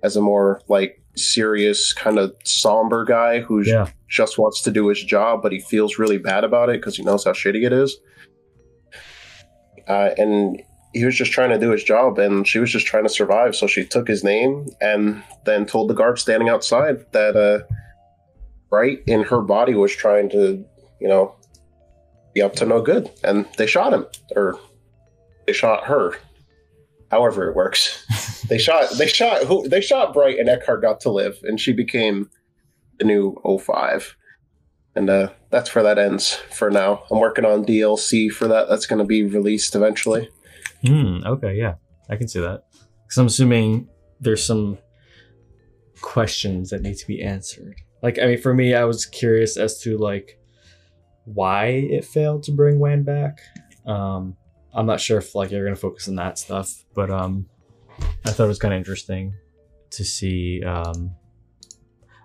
as 0.03 0.17
a 0.17 0.21
more 0.23 0.61
like 0.69 0.97
serious, 1.17 1.93
kind 1.93 2.19
of 2.19 2.33
somber 2.45 3.05
guy 3.05 3.41
who 3.41 3.63
Yeah. 3.63 3.89
just 4.09 4.39
wants 4.39 4.63
to 4.63 4.71
do 4.71 4.87
his 4.89 5.03
job, 5.03 5.43
but 5.43 5.51
he 5.53 5.61
feels 5.61 5.99
really 5.99 6.19
bad 6.19 6.45
about 6.45 6.71
it 6.71 6.81
because 6.81 6.97
he 6.97 7.03
knows 7.03 7.25
how 7.25 7.33
shitty 7.33 7.67
it 7.67 7.73
is. 7.73 7.99
Uh, 9.89 10.11
and 10.17 10.63
he 10.93 11.05
was 11.05 11.17
just 11.17 11.33
trying 11.33 11.51
to 11.51 11.59
do 11.59 11.71
his 11.71 11.85
job, 11.85 12.19
and 12.19 12.47
she 12.47 12.59
was 12.59 12.71
just 12.71 12.87
trying 12.87 13.05
to 13.05 13.09
survive. 13.09 13.55
So 13.55 13.67
she 13.67 13.85
took 13.85 14.09
his 14.09 14.25
name 14.25 14.69
and 14.81 15.23
then 15.45 15.67
told 15.67 15.89
the 15.89 15.95
guard 15.95 16.19
standing 16.19 16.49
outside 16.49 17.07
that 17.13 17.37
uh, 17.37 17.61
Bright 18.69 19.03
in 19.07 19.23
her 19.25 19.41
body 19.41 19.75
was 19.75 19.95
trying 19.95 20.31
to, 20.31 20.65
you 21.01 21.09
know, 21.09 21.35
be 22.35 22.43
up 22.43 22.55
to 22.57 22.67
no 22.67 22.81
good, 22.83 23.11
and 23.25 23.47
they 23.57 23.67
shot 23.67 23.93
him, 23.93 24.07
or 24.37 24.59
they 25.47 25.53
shot 25.53 25.85
her. 25.85 26.15
However, 27.11 27.49
it 27.49 27.57
works. 27.57 28.45
they 28.49 28.59
shot. 28.59 28.91
They 28.97 29.09
shot. 29.09 29.45
Who? 29.45 29.69
They 29.69 29.81
shot 29.81 30.13
Bright, 30.13 30.39
and 30.39 30.49
Eckhart 30.49 30.83
got 30.83 31.01
to 31.01 31.11
live, 31.11 31.39
and 31.43 31.61
she 31.61 31.73
became 31.73 32.31
the 32.99 33.05
new 33.05 33.41
O5. 33.45 34.13
And 34.97 35.09
uh, 35.09 35.31
that's 35.51 35.73
where 35.75 35.85
that 35.85 35.99
ends 35.99 36.35
for 36.51 36.71
now. 36.71 37.05
I'm 37.11 37.21
working 37.21 37.45
on 37.45 37.65
DLC 37.65 38.29
for 38.31 38.49
that. 38.49 38.69
That's 38.69 38.87
going 38.87 38.99
to 38.99 39.05
be 39.05 39.23
released 39.23 39.75
eventually. 39.77 40.29
Hmm. 40.85 41.19
Okay. 41.25 41.57
Yeah, 41.57 41.75
I 42.09 42.17
can 42.17 42.29
see 42.29 42.41
that. 42.41 42.65
Because 43.03 43.19
I'm 43.19 43.27
assuming 43.27 43.89
there's 44.21 44.45
some 44.45 44.79
questions 46.01 46.71
that 46.71 46.83
need 46.83 46.97
to 46.97 47.07
be 47.07 47.23
answered. 47.23 47.81
Like, 48.03 48.19
I 48.19 48.27
mean, 48.27 48.41
for 48.41 48.55
me, 48.55 48.75
I 48.75 48.85
was 48.85 49.07
curious 49.07 49.57
as 49.57 49.81
to 49.83 49.99
like 49.99 50.39
why 51.25 51.67
it 51.67 52.05
failed 52.05 52.43
to 52.45 52.53
bring 52.53 52.79
Wan 52.79 53.03
back. 53.03 53.41
Um, 53.87 54.37
I'm 54.73 54.87
not 54.87 55.01
sure 55.01 55.19
if 55.19 55.35
like 55.35 55.51
you're 55.51 55.65
gonna 55.65 55.77
focus 55.77 56.09
on 56.09 56.17
that 56.17 56.39
stuff, 56.39 56.73
but 56.95 57.11
um, 57.11 57.47
I 58.25 58.31
thought 58.31 58.45
it 58.45 58.49
was 58.49 58.59
kind 58.59 58.75
of 58.75 58.79
interesting 58.79 59.35
to 59.91 60.05
see. 60.05 60.63
Um, 60.65 61.13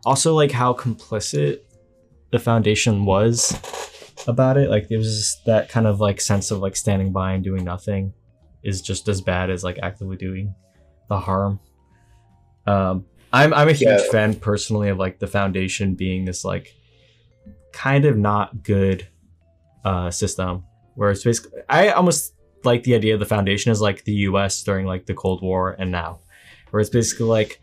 also, 0.06 0.34
like 0.36 0.52
how 0.52 0.74
complicit 0.74 1.62
the 2.32 2.40
foundation 2.40 3.06
was 3.06 3.58
about 4.28 4.58
it. 4.58 4.70
Like, 4.70 4.88
it 4.90 4.98
was 4.98 5.42
that 5.46 5.70
kind 5.70 5.88
of 5.88 6.00
like 6.00 6.22
sense 6.22 6.52
of 6.52 6.60
like 6.60 6.76
standing 6.76 7.12
by 7.12 7.34
and 7.34 7.44
doing 7.44 7.64
nothing 7.64 8.14
is 8.66 8.82
just 8.82 9.08
as 9.08 9.22
bad 9.22 9.50
as 9.50 9.64
like 9.64 9.78
actively 9.82 10.18
doing 10.18 10.54
the 11.08 11.20
harm. 11.20 11.60
Um, 12.66 13.06
I'm 13.32 13.54
I'm 13.54 13.70
a 13.70 13.74
huge 13.74 13.90
Yeah. 14.02 14.12
fan 14.12 14.36
personally 14.36 14.90
of 14.90 14.98
like 14.98 15.20
the 15.20 15.28
foundation 15.28 15.96
being 15.96 16.26
this 16.26 16.44
like 16.44 16.74
kind 17.72 18.06
of 18.06 18.18
not 18.18 18.64
good 18.64 19.08
uh 19.84 20.10
system 20.10 20.64
where 20.96 21.12
it's 21.12 21.24
basically 21.24 21.60
I 21.70 21.90
almost 21.90 22.34
like 22.64 22.84
the 22.84 22.96
idea 22.96 23.14
of 23.14 23.20
the 23.20 23.26
foundation 23.26 23.72
is 23.72 23.82
like 23.82 24.04
the 24.06 24.14
US 24.30 24.64
during 24.64 24.86
like 24.88 25.06
the 25.06 25.14
Cold 25.14 25.42
War 25.44 25.76
and 25.78 25.92
now 25.92 26.20
where 26.72 26.80
it's 26.80 26.90
basically 26.90 27.28
like 27.28 27.62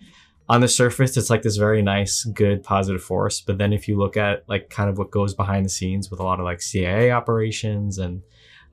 on 0.48 0.60
the 0.60 0.68
surface 0.68 1.16
it's 1.16 1.30
like 1.30 1.42
this 1.42 1.56
very 1.56 1.82
nice 1.82 2.24
good 2.24 2.62
positive 2.62 3.02
force 3.02 3.40
but 3.40 3.56
then 3.58 3.72
if 3.72 3.88
you 3.88 3.96
look 3.98 4.16
at 4.16 4.44
like 4.48 4.68
kind 4.70 4.90
of 4.90 4.98
what 4.98 5.10
goes 5.10 5.34
behind 5.34 5.64
the 5.64 5.70
scenes 5.70 6.10
with 6.10 6.20
a 6.20 6.22
lot 6.22 6.38
of 6.38 6.44
like 6.44 6.60
CIA 6.60 7.10
operations 7.10 7.98
and 7.98 8.22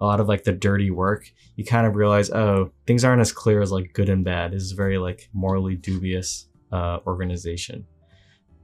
a 0.02 0.06
lot 0.06 0.20
of 0.20 0.28
like 0.28 0.44
the 0.44 0.52
dirty 0.52 0.92
work 0.92 1.32
you 1.56 1.66
kind 1.66 1.86
of 1.86 1.96
realize 1.96 2.30
oh 2.32 2.72
things 2.88 3.04
aren't 3.04 3.22
as 3.22 3.32
clear 3.32 3.62
as 3.62 3.72
like 3.72 3.94
good 3.94 4.10
and 4.10 4.24
bad 4.24 4.52
this 4.52 4.64
is 4.64 4.72
a 4.72 4.76
very 4.76 4.98
like 4.98 5.30
morally 5.34 5.76
dubious 5.76 6.48
uh 6.72 7.00
organization 7.06 7.86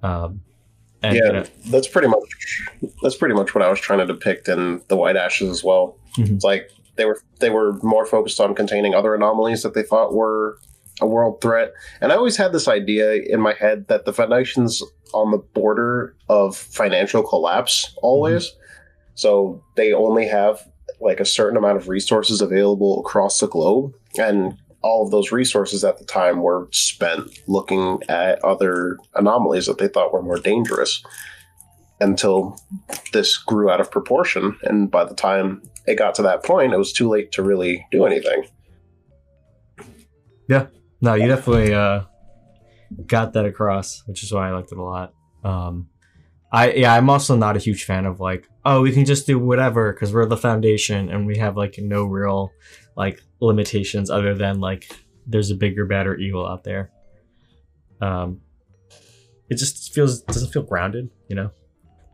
um 0.04 0.42
and 1.04 1.16
yeah, 1.18 1.26
you 1.26 1.34
know, 1.34 1.46
that's 1.68 1.88
pretty 1.88 2.08
much 2.08 2.24
that's 3.02 3.16
pretty 3.16 3.36
much 3.36 3.54
what 3.54 3.64
I 3.64 3.70
was 3.70 3.80
trying 3.80 4.00
to 4.00 4.06
depict 4.06 4.48
in 4.48 4.82
the 4.88 4.96
White 4.96 5.16
Ashes 5.16 5.50
as 5.50 5.64
well. 5.64 5.98
Mhm. 6.18 6.36
It's 6.36 6.44
like 6.44 6.72
they 6.96 7.06
were 7.06 7.22
they 7.40 7.50
were 7.50 7.74
more 7.84 8.06
focused 8.06 8.40
on 8.40 8.56
containing 8.56 8.96
other 8.96 9.14
anomalies 9.14 9.62
that 9.64 9.74
they 9.74 9.84
thought 9.84 10.14
were 10.14 10.58
a 11.02 11.06
world 11.08 11.42
threat. 11.42 11.74
And 12.02 12.12
I 12.12 12.16
always 12.16 12.38
had 12.38 12.54
this 12.54 12.68
idea 12.68 13.16
in 13.16 13.42
my 13.42 13.54
head 13.54 13.88
that 13.90 14.06
the 14.06 14.14
Foundation's 14.14 14.82
on 15.14 15.32
the 15.32 15.38
border 15.38 16.16
of 16.30 16.56
financial 16.56 17.22
collapse 17.22 17.94
always. 18.02 18.54
So 19.16 19.64
they 19.76 19.94
only 19.94 20.28
have 20.28 20.66
like 21.06 21.20
a 21.20 21.26
certain 21.26 21.58
amount 21.58 21.78
of 21.78 21.88
resources 21.88 22.42
available 22.42 23.00
across 23.00 23.40
the 23.40 23.48
globe 23.48 23.94
and 24.18 24.58
all 24.82 25.04
of 25.04 25.12
those 25.12 25.32
resources 25.32 25.84
at 25.84 25.98
the 25.98 26.06
time 26.06 26.42
were 26.42 26.68
spent 26.72 27.40
looking 27.48 28.02
at 28.10 28.44
other 28.44 28.98
anomalies 29.16 29.66
that 29.66 29.78
they 29.78 29.88
thought 29.88 30.12
were 30.12 30.22
more 30.22 30.40
dangerous 30.40 31.02
until 32.02 32.60
this 33.14 33.38
grew 33.38 33.70
out 33.70 33.80
of 33.80 33.90
proportion 33.90 34.58
and 34.64 34.92
by 34.92 35.06
the 35.06 35.16
time 35.16 35.62
it 35.86 35.96
got 35.96 36.14
to 36.14 36.22
that 36.22 36.44
point 36.44 36.74
it 36.74 36.78
was 36.78 36.92
too 36.92 37.08
late 37.08 37.32
to 37.32 37.42
really 37.42 37.88
do 37.92 38.06
anything 38.06 38.44
Yeah. 40.48 40.68
No, 41.02 41.14
you 41.14 41.28
definitely 41.28 41.74
uh, 41.74 42.02
got 43.06 43.34
that 43.34 43.46
across, 43.46 44.04
which 44.08 44.24
is 44.24 44.32
why 44.32 44.50
I 44.50 44.52
liked 44.52 44.72
it 44.72 44.78
a 44.78 44.84
lot. 44.84 45.14
Um, 45.44 45.90
I 46.56 46.72
yeah, 46.72 46.94
I'm 46.94 47.10
also 47.10 47.36
not 47.36 47.58
a 47.58 47.60
huge 47.60 47.84
fan 47.84 48.06
of 48.06 48.22
like, 48.22 48.48
oh, 48.64 48.82
we 48.82 48.94
can 48.94 49.04
just 49.04 49.28
do 49.28 49.38
whatever 49.38 49.92
because 49.92 50.14
we're 50.14 50.26
the 50.26 50.38
foundation 50.38 51.10
and 51.10 51.28
we 51.28 51.38
have 51.38 51.58
like 51.58 51.76
no 51.78 52.06
real 52.06 52.54
like 52.96 53.22
limitations 53.42 54.10
other 54.10 54.34
than 54.34 54.62
like 54.62 54.90
there's 55.28 55.52
a 55.52 55.56
bigger, 55.56 55.86
badder 55.86 56.16
evil 56.16 56.48
out 56.48 56.64
there. 56.64 56.92
Um, 58.00 58.40
it 59.50 59.58
just 59.58 59.94
feels 59.94 60.22
doesn't 60.22 60.54
feel 60.54 60.64
grounded, 60.64 61.10
you 61.28 61.36
know. 61.36 61.52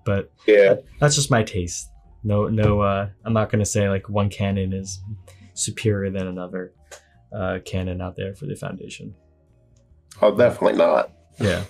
But 0.05 0.31
yeah 0.47 0.77
that's 0.99 1.15
just 1.15 1.29
my 1.29 1.43
taste. 1.43 1.87
No, 2.23 2.47
no, 2.47 2.81
uh, 2.81 3.09
I'm 3.23 3.33
not 3.33 3.51
gonna 3.51 3.63
say 3.63 3.89
like 3.89 4.09
one 4.09 4.29
canon 4.29 4.73
is 4.73 5.03
superior 5.53 6.09
than 6.09 6.25
another 6.25 6.73
uh, 7.31 7.59
canon 7.63 8.01
out 8.01 8.15
there 8.15 8.33
for 8.33 8.47
the 8.47 8.55
foundation. 8.55 9.13
oh 10.19 10.35
definitely 10.35 10.79
not 10.79 11.11
Yeah. 11.39 11.63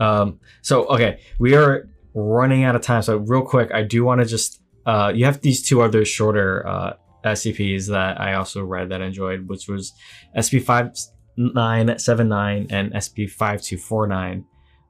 Um. 0.00 0.40
So 0.62 0.86
okay, 0.86 1.20
we 1.38 1.54
are 1.54 1.88
running 2.14 2.64
out 2.64 2.74
of 2.74 2.82
time. 2.82 3.02
So 3.02 3.18
real 3.18 3.42
quick, 3.42 3.70
I 3.72 3.82
do 3.82 4.04
want 4.04 4.20
to 4.20 4.26
just 4.26 4.60
uh, 4.86 5.12
you 5.14 5.24
have 5.26 5.40
these 5.40 5.66
two 5.66 5.82
other 5.82 6.04
shorter 6.04 6.66
uh 6.66 6.92
SCPs 7.24 7.88
that 7.88 8.20
I 8.20 8.34
also 8.34 8.64
read 8.64 8.88
that 8.90 9.02
I 9.02 9.06
enjoyed, 9.06 9.48
which 9.48 9.68
was 9.68 9.92
SP 10.32 10.56
five 10.64 10.92
nine 11.36 11.98
seven 11.98 12.28
nine 12.28 12.66
and 12.70 12.92
SP 12.96 13.28
five 13.28 13.62
two 13.62 13.76
four 13.76 14.06
nine. 14.06 14.44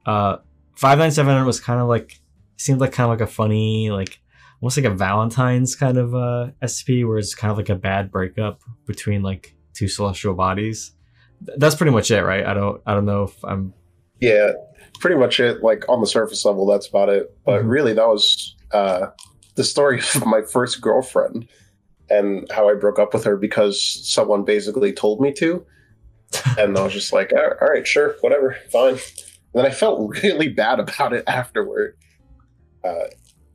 Uh, 0.05 0.37
five 0.75 0.97
nine 0.97 1.11
seven 1.11 1.35
nine 1.35 1.45
was 1.45 1.59
kind 1.59 1.81
of 1.81 1.87
like 1.87 2.19
seemed 2.57 2.79
like 2.79 2.91
kind 2.91 3.11
of 3.11 3.19
like 3.19 3.27
a 3.27 3.31
funny 3.31 3.89
like 3.89 4.19
almost 4.61 4.77
like 4.77 4.85
a 4.85 4.95
Valentine's 4.95 5.75
kind 5.75 5.97
of 5.97 6.15
uh 6.15 6.51
SCP, 6.61 7.07
where 7.07 7.17
it's 7.17 7.35
kind 7.35 7.51
of 7.51 7.57
like 7.57 7.69
a 7.69 7.75
bad 7.75 8.11
breakup 8.11 8.61
between 8.85 9.21
like 9.23 9.55
two 9.73 9.87
celestial 9.87 10.33
bodies. 10.33 10.93
That's 11.57 11.75
pretty 11.75 11.91
much 11.91 12.11
it, 12.11 12.21
right? 12.21 12.45
I 12.45 12.53
don't 12.53 12.81
I 12.85 12.93
don't 12.93 13.05
know 13.05 13.23
if 13.23 13.43
I'm 13.43 13.73
yeah 14.19 14.51
pretty 14.99 15.15
much 15.15 15.39
it 15.39 15.63
like 15.63 15.83
on 15.89 15.99
the 16.01 16.07
surface 16.07 16.45
level 16.45 16.65
that's 16.65 16.87
about 16.87 17.09
it 17.09 17.35
but 17.45 17.61
Mhm. 17.63 17.69
really 17.69 17.93
that 17.93 18.07
was 18.07 18.55
uh 18.71 19.07
the 19.55 19.63
story 19.63 19.99
of 20.15 20.25
my 20.25 20.41
first 20.41 20.81
girlfriend 20.81 21.47
and 22.09 22.49
how 22.51 22.69
i 22.69 22.73
broke 22.73 22.99
up 22.99 23.13
with 23.13 23.23
her 23.23 23.35
because 23.37 23.81
someone 24.07 24.43
basically 24.43 24.91
told 24.93 25.19
me 25.21 25.31
to 25.33 25.65
and 26.57 26.77
i 26.77 26.83
was 26.83 26.93
just 26.93 27.11
like 27.13 27.31
all 27.33 27.67
right 27.69 27.87
sure 27.87 28.15
whatever 28.21 28.55
fine 28.71 28.97
then 29.53 29.65
I 29.65 29.69
felt 29.69 30.15
really 30.23 30.47
bad 30.47 30.79
about 30.79 31.11
it 31.11 31.25
afterward. 31.27 31.97
Uh, 32.85 33.07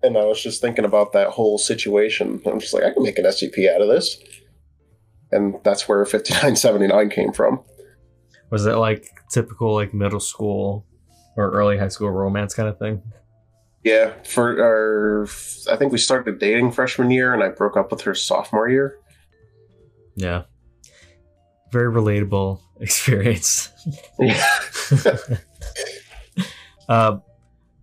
and 0.03 0.19
I 0.19 0.25
was 0.27 0.43
just 0.43 0.61
thinking 0.61 0.85
about 0.85 1.15
that 1.15 1.29
whole 1.29 1.57
situation. 1.57 2.39
I'm 2.45 2.61
just 2.61 2.75
like, 2.75 2.83
I 2.83 2.93
can 2.93 3.03
make 3.03 3.17
an 3.19 3.25
SCP 3.25 3.75
out 3.75 3.81
of 3.81 3.89
this. 3.89 4.19
And 5.33 5.55
that's 5.65 5.89
where 5.89 6.05
5979 6.05 7.09
came 7.09 7.33
from. 7.33 7.62
Was 8.51 8.67
it 8.67 8.75
like 8.75 9.09
typical 9.31 9.73
like 9.73 9.95
middle 9.95 10.21
school 10.21 10.85
or 11.37 11.51
early 11.51 11.77
high 11.79 11.88
school 11.88 12.11
romance 12.11 12.55
kind 12.55 12.68
of 12.68 12.79
thing? 12.79 13.03
Yeah, 13.85 14.12
for 14.25 14.61
our, 14.61 15.29
I 15.70 15.77
think 15.77 15.92
we 15.92 15.99
started 15.99 16.38
dating 16.40 16.72
freshman 16.72 17.11
year, 17.11 17.33
and 17.33 17.42
I 17.42 17.51
broke 17.51 17.77
up 17.77 17.92
with 17.92 18.01
her 18.03 18.14
sophomore 18.14 18.68
year. 18.68 18.99
Yeah. 20.16 20.42
Very 21.70 21.92
relatable 21.92 22.61
experience. 22.81 23.70
Yeah. 24.18 24.44
uh, 26.88 27.18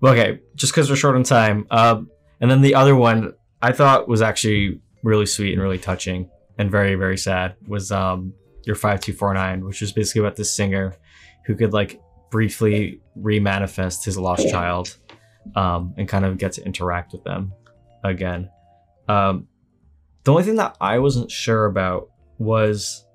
okay, 0.04 0.39
just 0.56 0.74
because 0.74 0.89
we're 0.89 0.98
short 0.98 1.16
on 1.16 1.24
time. 1.24 1.68
Um, 1.72 2.10
and 2.42 2.52
then 2.52 2.62
the 2.62 2.76
other 2.76 2.96
one 2.96 3.34
I 3.62 3.72
thought 3.72 4.10
was 4.10 4.22
actually 4.22 4.82
really 5.04 5.26
sweet 5.26 5.54
and 5.54 5.62
really 5.62 5.80
touching 5.80 6.30
and 6.58 6.70
very, 6.70 6.96
very 6.96 7.18
sad 7.18 7.56
was 7.68 7.92
um, 7.92 8.34
your 8.66 8.76
5249, 8.76 9.66
which 9.66 9.82
was 9.82 9.92
basically 9.92 10.20
about 10.20 10.36
this 10.36 10.54
singer 10.54 10.96
who 11.46 11.56
could 11.56 11.74
like 11.74 12.02
briefly 12.34 13.00
remanifest 13.15 14.04
his 14.06 14.17
lost 14.17 14.50
child 14.50 14.98
um, 15.56 15.93
and 15.98 16.10
kind 16.10 16.26
of 16.26 16.39
get 16.39 16.52
to 16.54 16.65
interact 16.65 17.13
with 17.13 17.24
them 17.24 17.54
again. 18.04 18.50
Um, 19.08 19.48
the 20.24 20.32
only 20.32 20.41
thing 20.41 20.56
that 20.56 20.76
I 20.82 20.98
wasn't 20.98 21.30
sure 21.30 21.67
about 21.67 22.10
was 22.39 23.06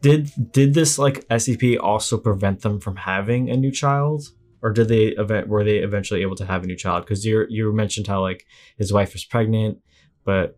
did 0.00 0.30
did 0.52 0.72
this 0.72 0.98
like 0.98 1.28
SCP 1.28 1.78
also 1.78 2.16
prevent 2.16 2.62
them 2.62 2.80
from 2.80 2.96
having 2.96 3.50
a 3.50 3.58
new 3.58 3.70
child, 3.70 4.22
or 4.62 4.72
did 4.72 4.88
they 4.88 5.08
event 5.08 5.48
were 5.48 5.64
they 5.64 5.78
eventually 5.78 6.22
able 6.22 6.36
to 6.36 6.46
have 6.46 6.64
a 6.64 6.66
new 6.66 6.76
child? 6.76 7.04
Because 7.04 7.26
you 7.26 7.44
you 7.50 7.74
mentioned 7.74 8.06
how 8.06 8.22
like 8.22 8.46
his 8.78 8.90
wife 8.90 9.12
was 9.12 9.26
pregnant, 9.26 9.80
but 10.24 10.56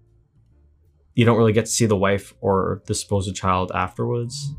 you 1.17 1.25
don't 1.25 1.37
really 1.37 1.53
get 1.53 1.65
to 1.65 1.73
see 1.73 1.87
the 1.87 1.97
wife 1.97 2.33
or 2.41 2.81
the 2.87 2.95
supposed 2.95 3.35
child 3.35 3.73
afterwards. 3.75 4.55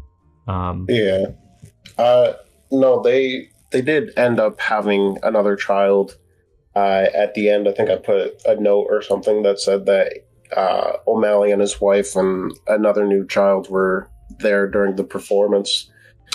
Um, 0.46 0.88
Yeah. 0.90 1.28
Uh, 1.98 2.34
no, 2.72 3.02
they 3.02 3.50
they 3.72 3.82
did 3.82 4.18
end 4.18 4.40
up 4.40 4.60
having 4.60 5.18
another 5.24 5.56
child. 5.56 6.18
Uh, 6.76 7.08
at 7.14 7.34
the 7.34 7.50
end, 7.50 7.68
I 7.68 7.72
think 7.74 7.90
I 7.90 7.96
put 7.98 8.42
a 8.46 8.56
note 8.60 8.88
or 8.90 9.02
something 9.02 9.44
that 9.44 9.60
said 9.60 9.86
that 9.88 10.14
uh, 10.56 10.94
O'Malley 11.08 11.52
and 11.52 11.62
his 11.62 11.82
wife 11.82 12.16
and 12.16 12.52
another 12.68 13.06
new 13.06 13.28
child 13.28 13.70
were 13.70 14.10
there 14.40 14.68
during 14.70 14.96
the 14.96 15.04
performance, 15.04 15.90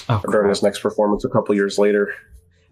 oh, 0.08 0.20
or 0.24 0.30
during 0.32 0.48
his 0.48 0.62
next 0.62 0.80
performance 0.80 1.24
a 1.24 1.28
couple 1.28 1.54
years 1.54 1.78
later. 1.78 2.12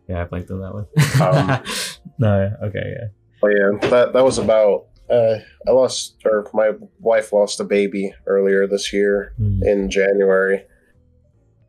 yeah, 0.08 0.22
I 0.22 0.24
blanked 0.24 0.50
on 0.50 0.60
that 0.60 0.74
one. 0.74 0.86
Um, 1.22 1.62
no, 2.18 2.40
yeah, 2.60 2.66
okay, 2.66 2.94
yeah. 2.96 3.06
But 3.40 3.48
yeah, 3.48 3.88
that 3.90 4.12
that 4.12 4.24
was 4.24 4.38
about. 4.38 4.86
Uh, 5.10 5.38
I 5.66 5.70
lost, 5.72 6.16
or 6.24 6.48
my 6.54 6.72
wife 7.00 7.32
lost 7.32 7.60
a 7.60 7.64
baby 7.64 8.14
earlier 8.26 8.66
this 8.66 8.92
year 8.92 9.34
Hmm. 9.36 9.62
in 9.62 9.90
January, 9.90 10.64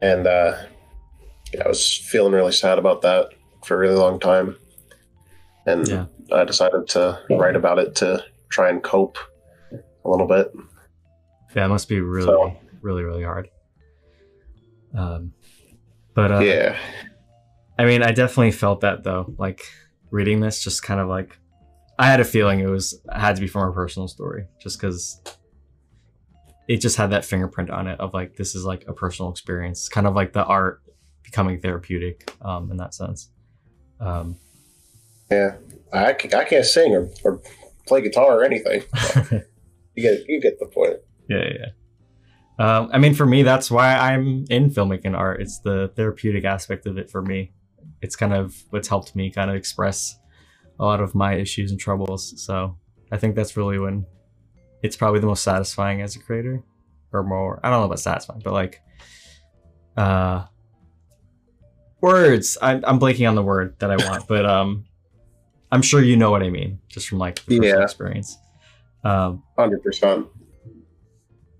and 0.01 0.27
uh, 0.27 0.55
yeah, 1.53 1.63
I 1.65 1.67
was 1.67 1.97
feeling 1.97 2.33
really 2.33 2.51
sad 2.51 2.77
about 2.79 3.01
that 3.03 3.29
for 3.65 3.75
a 3.75 3.77
really 3.77 3.95
long 3.95 4.19
time, 4.19 4.57
and 5.65 5.87
Yeah. 5.87 6.05
I 6.31 6.43
decided 6.45 6.87
to 6.89 7.19
write 7.29 7.55
about 7.55 7.79
it 7.79 7.95
to 7.95 8.23
try 8.49 8.69
and 8.69 8.81
cope 8.83 9.17
a 9.71 10.09
little 10.09 10.27
bit. 10.27 10.51
Yeah, 11.55 11.65
it 11.65 11.69
must 11.69 11.87
be 11.89 11.99
really, 12.01 12.25
So- 12.27 12.55
really, 12.81 13.03
really 13.03 13.23
hard. 13.23 13.49
Um, 14.95 15.33
but 16.13 16.31
uh, 16.31 16.39
yeah, 16.39 16.77
I 17.79 17.85
mean, 17.85 18.03
I 18.03 18.11
definitely 18.11 18.51
felt 18.51 18.81
that 18.81 19.03
though. 19.03 19.33
Like 19.39 19.63
reading 20.11 20.39
this, 20.39 20.63
just 20.63 20.83
kind 20.83 20.99
of 20.99 21.07
like 21.07 21.39
I 21.97 22.05
had 22.05 22.19
a 22.19 22.23
feeling 22.25 22.59
it 22.59 22.67
was 22.67 23.01
had 23.11 23.35
to 23.35 23.41
be 23.41 23.47
from 23.47 23.67
a 23.69 23.73
personal 23.73 24.07
story, 24.07 24.45
just 24.61 24.79
because 24.79 25.19
it 26.67 26.77
just 26.77 26.95
had 26.97 27.09
that 27.09 27.25
fingerprint 27.25 27.71
on 27.71 27.87
it 27.87 27.99
of 27.99 28.13
like 28.13 28.35
this 28.35 28.53
is 28.53 28.65
like 28.65 28.85
a 28.87 28.93
personal 28.93 29.31
experience, 29.31 29.89
kind 29.89 30.05
of 30.05 30.13
like 30.15 30.33
the 30.33 30.45
art 30.45 30.82
becoming 31.23 31.59
therapeutic 31.59 32.31
um, 32.41 32.69
in 32.71 32.77
that 32.77 32.93
sense. 32.93 33.29
Um, 33.99 34.37
yeah. 35.31 35.55
I, 35.91 36.13
ca- 36.13 36.37
I 36.37 36.43
can't 36.43 36.65
sing 36.65 36.93
or, 36.95 37.09
or 37.23 37.41
play 37.87 38.01
guitar 38.01 38.39
or 38.39 38.43
anything. 38.43 38.83
You 39.95 40.01
get 40.01 40.27
you 40.27 40.41
get 40.41 40.59
the 40.59 40.65
point. 40.65 40.95
yeah, 41.29 41.45
yeah. 41.53 41.67
Um, 42.57 42.89
I 42.91 42.97
mean, 42.97 43.13
for 43.13 43.27
me, 43.27 43.43
that's 43.43 43.69
why 43.69 43.95
I'm 43.95 44.45
in 44.49 44.71
filmmaking 44.71 45.15
art. 45.15 45.39
It's 45.39 45.59
the 45.59 45.91
therapeutic 45.95 46.45
aspect 46.45 46.87
of 46.87 46.97
it 46.97 47.11
for 47.11 47.21
me. 47.21 47.51
It's 48.01 48.15
kind 48.15 48.33
of 48.33 48.55
what's 48.71 48.87
helped 48.87 49.15
me 49.15 49.29
kind 49.29 49.51
of 49.51 49.55
express 49.55 50.17
a 50.79 50.83
lot 50.83 50.99
of 50.99 51.13
my 51.13 51.35
issues 51.35 51.69
and 51.69 51.79
troubles. 51.79 52.43
So 52.43 52.75
I 53.11 53.17
think 53.17 53.35
that's 53.35 53.55
really 53.55 53.77
when 53.77 54.05
it's 54.81 54.95
probably 54.97 55.19
the 55.19 55.27
most 55.27 55.43
satisfying 55.43 56.01
as 56.01 56.15
a 56.15 56.19
creator, 56.19 56.63
or 57.11 57.21
more. 57.23 57.59
I 57.63 57.69
don't 57.69 57.79
know 57.79 57.85
about 57.85 57.99
satisfying, 57.99 58.41
but 58.43 58.53
like, 58.53 58.81
uh, 59.95 60.45
words. 62.03 62.57
I, 62.61 62.73
I'm 62.73 62.99
blanking 62.99 63.27
on 63.27 63.33
the 63.35 63.41
word 63.41 63.75
that 63.79 63.89
I 63.89 63.95
want, 63.95 64.27
but 64.27 64.45
um, 64.45 64.85
I'm 65.71 65.81
sure 65.81 66.01
you 66.01 66.15
know 66.17 66.29
what 66.29 66.43
I 66.43 66.49
mean, 66.49 66.79
just 66.89 67.07
from 67.07 67.17
like 67.17 67.39
Yeah. 67.47 67.81
experience. 67.81 68.37
Um, 69.03 69.41
Hundred 69.57 69.81
percent. 69.83 70.27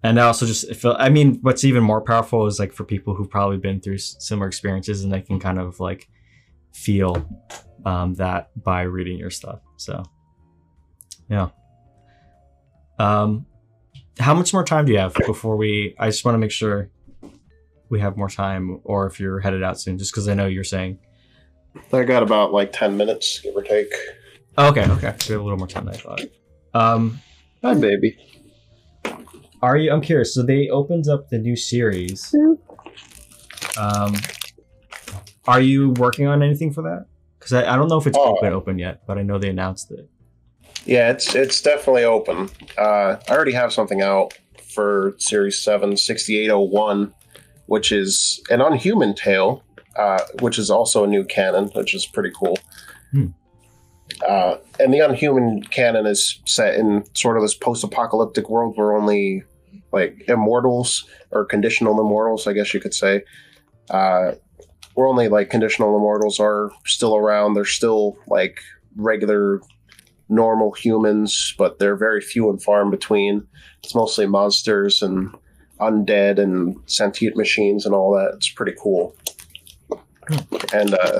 and 0.03 0.19
I 0.19 0.23
also 0.25 0.45
just 0.45 0.73
feel 0.75 0.95
i 0.99 1.09
mean 1.09 1.39
what's 1.41 1.63
even 1.63 1.83
more 1.83 1.99
powerful 2.01 2.45
is 2.47 2.57
like 2.59 2.71
for 2.73 2.83
people 2.85 3.13
who've 3.15 3.29
probably 3.29 3.57
been 3.57 3.79
through 3.81 3.97
similar 3.97 4.47
experiences 4.47 5.03
and 5.03 5.11
they 5.11 5.21
can 5.21 5.39
kind 5.39 5.59
of 5.59 5.79
like 5.81 6.07
feel 6.73 7.25
um, 7.85 8.13
that 8.15 8.49
by 8.63 8.83
reading 8.83 9.17
your 9.17 9.29
stuff 9.29 9.59
so 9.77 10.03
yeah 11.29 11.49
um 12.99 13.45
how 14.19 14.33
much 14.33 14.53
more 14.53 14.63
time 14.63 14.85
do 14.85 14.91
you 14.93 14.99
have 14.99 15.13
before 15.25 15.55
we 15.57 15.95
i 15.99 16.07
just 16.09 16.23
want 16.25 16.35
to 16.35 16.39
make 16.39 16.51
sure 16.51 16.89
we 17.93 17.99
have 17.99 18.17
more 18.17 18.27
time 18.29 18.79
or 18.83 19.05
if 19.05 19.19
you're 19.19 19.39
headed 19.39 19.61
out 19.61 19.79
soon 19.79 19.99
just 19.99 20.11
because 20.11 20.27
i 20.27 20.33
know 20.33 20.47
you're 20.47 20.63
saying 20.63 20.97
I 21.91 22.03
got 22.03 22.21
about 22.23 22.51
like 22.53 22.71
ten 22.71 22.97
minutes, 22.97 23.39
give 23.39 23.55
or 23.55 23.61
take. 23.63 23.91
okay 24.57 24.85
okay 24.89 25.15
So 25.19 25.29
we 25.29 25.33
have 25.33 25.41
a 25.41 25.43
little 25.43 25.57
more 25.57 25.67
time 25.67 25.85
than 25.85 25.95
i 25.95 25.97
thought 25.97 26.21
um 26.73 27.19
Hi, 27.63 27.73
baby. 27.75 28.17
Are 29.61 29.77
you? 29.77 29.89
I'm 29.93 30.01
curious. 30.01 30.33
So 30.35 30.43
they 30.43 30.67
opened 30.67 31.07
up 31.07 31.29
the 31.29 31.37
new 31.37 31.55
series. 31.55 32.35
Um, 33.77 34.15
are 35.47 35.61
you 35.61 35.91
working 35.91 36.27
on 36.27 36.43
anything 36.43 36.73
for 36.73 36.81
that? 36.81 37.05
Because 37.39 37.53
I, 37.53 37.71
I 37.71 37.77
don't 37.77 37.87
know 37.87 37.97
if 37.97 38.05
it's 38.05 38.17
Oh. 38.17 38.35
open 38.35 38.51
open 38.51 38.77
yet, 38.79 39.07
but 39.07 39.17
I 39.17 39.23
know 39.23 39.37
they 39.39 39.47
announced 39.49 39.91
it. 39.91 40.09
Yeah, 40.85 41.09
it's 41.11 41.33
it's 41.35 41.61
definitely 41.61 42.03
open. 42.03 42.49
Uh, 42.77 43.15
I 43.29 43.31
already 43.31 43.53
have 43.53 43.71
something 43.71 44.01
out 44.01 44.33
for 44.73 45.15
Series 45.19 45.57
7, 45.63 45.95
6801, 45.95 47.13
which 47.67 47.91
is 47.91 48.41
an 48.49 48.61
Unhuman 48.61 49.15
Tale, 49.15 49.63
uh, 49.97 50.19
which 50.41 50.59
is 50.59 50.69
also 50.69 51.03
a 51.03 51.07
new 51.07 51.23
canon, 51.23 51.69
which 51.75 51.93
is 51.93 52.05
pretty 52.05 52.31
cool. 52.35 52.57
Hmm. 53.11 53.27
Uh, 54.27 54.57
and 54.79 54.93
the 54.93 54.99
Unhuman 54.99 55.63
canon 55.63 56.05
is 56.05 56.41
set 56.45 56.75
in 56.75 57.03
sort 57.15 57.37
of 57.37 57.43
this 57.43 57.55
post-apocalyptic 57.55 58.49
world 58.49 58.77
where 58.77 58.95
only 58.95 59.43
like 59.91 60.23
immortals 60.27 61.05
or 61.31 61.45
conditional 61.45 61.99
immortals, 61.99 62.47
I 62.47 62.53
guess 62.53 62.73
you 62.73 62.79
could 62.79 62.93
say, 62.93 63.23
uh, 63.89 64.33
where 64.95 65.07
only 65.07 65.29
like 65.29 65.49
conditional 65.49 65.95
immortals 65.95 66.39
are 66.39 66.71
still 66.85 67.15
around. 67.15 67.53
They're 67.53 67.65
still 67.65 68.17
like 68.27 68.59
regular 68.95 69.61
normal 70.29 70.71
humans, 70.71 71.53
but 71.57 71.79
they're 71.79 71.95
very 71.95 72.21
few 72.21 72.49
and 72.49 72.61
far 72.61 72.81
in 72.81 72.91
between. 72.91 73.47
It's 73.83 73.95
mostly 73.95 74.25
monsters 74.25 75.01
and 75.01 75.33
undead 75.89 76.39
and 76.39 76.77
sentient 76.85 77.35
machines 77.35 77.85
and 77.85 77.93
all 77.93 78.13
that. 78.15 78.33
It's 78.35 78.49
pretty 78.49 78.75
cool. 78.81 79.15
And 80.73 80.93
uh, 80.93 81.19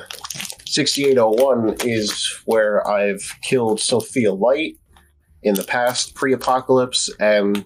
6801 0.66 1.78
is 1.86 2.40
where 2.46 2.86
I've 2.88 3.24
killed 3.42 3.80
Sophia 3.80 4.34
Light 4.34 4.78
in 5.44 5.56
the 5.56 5.64
past, 5.64 6.16
pre 6.16 6.34
apocalypse, 6.34 7.10
and 7.20 7.66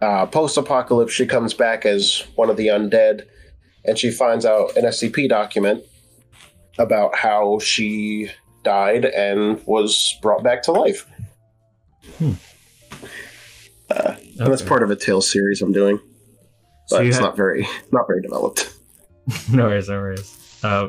uh, 0.00 0.26
post 0.26 0.56
apocalypse. 0.56 1.12
She 1.12 1.26
comes 1.26 1.54
back 1.54 1.84
as 1.84 2.24
one 2.34 2.50
of 2.50 2.56
the 2.56 2.68
undead, 2.68 3.26
and 3.84 3.98
she 3.98 4.10
finds 4.10 4.44
out 4.46 4.76
an 4.76 4.84
SCP 4.84 5.28
document 5.28 5.84
about 6.78 7.14
how 7.14 7.58
she 7.58 8.30
died 8.64 9.04
and 9.04 9.60
was 9.66 10.16
brought 10.22 10.42
back 10.42 10.62
to 10.62 10.72
life. 10.72 11.06
Hmm. 12.18 12.32
Uh, 13.90 14.14
and 14.38 14.52
that's 14.52 14.62
part 14.62 14.82
of 14.82 14.90
a 14.90 14.96
tale 14.96 15.20
series 15.20 15.62
I'm 15.62 15.72
doing, 15.72 15.98
but 16.90 17.02
you 17.02 17.08
it's 17.08 17.20
not 17.20 17.36
very 17.36 17.66
not 17.92 18.06
very 18.06 18.20
developed. 18.22 18.74
no 19.52 19.64
worries, 19.66 19.88
no 19.88 19.98
worries. 19.98 20.34
Uh, 20.62 20.88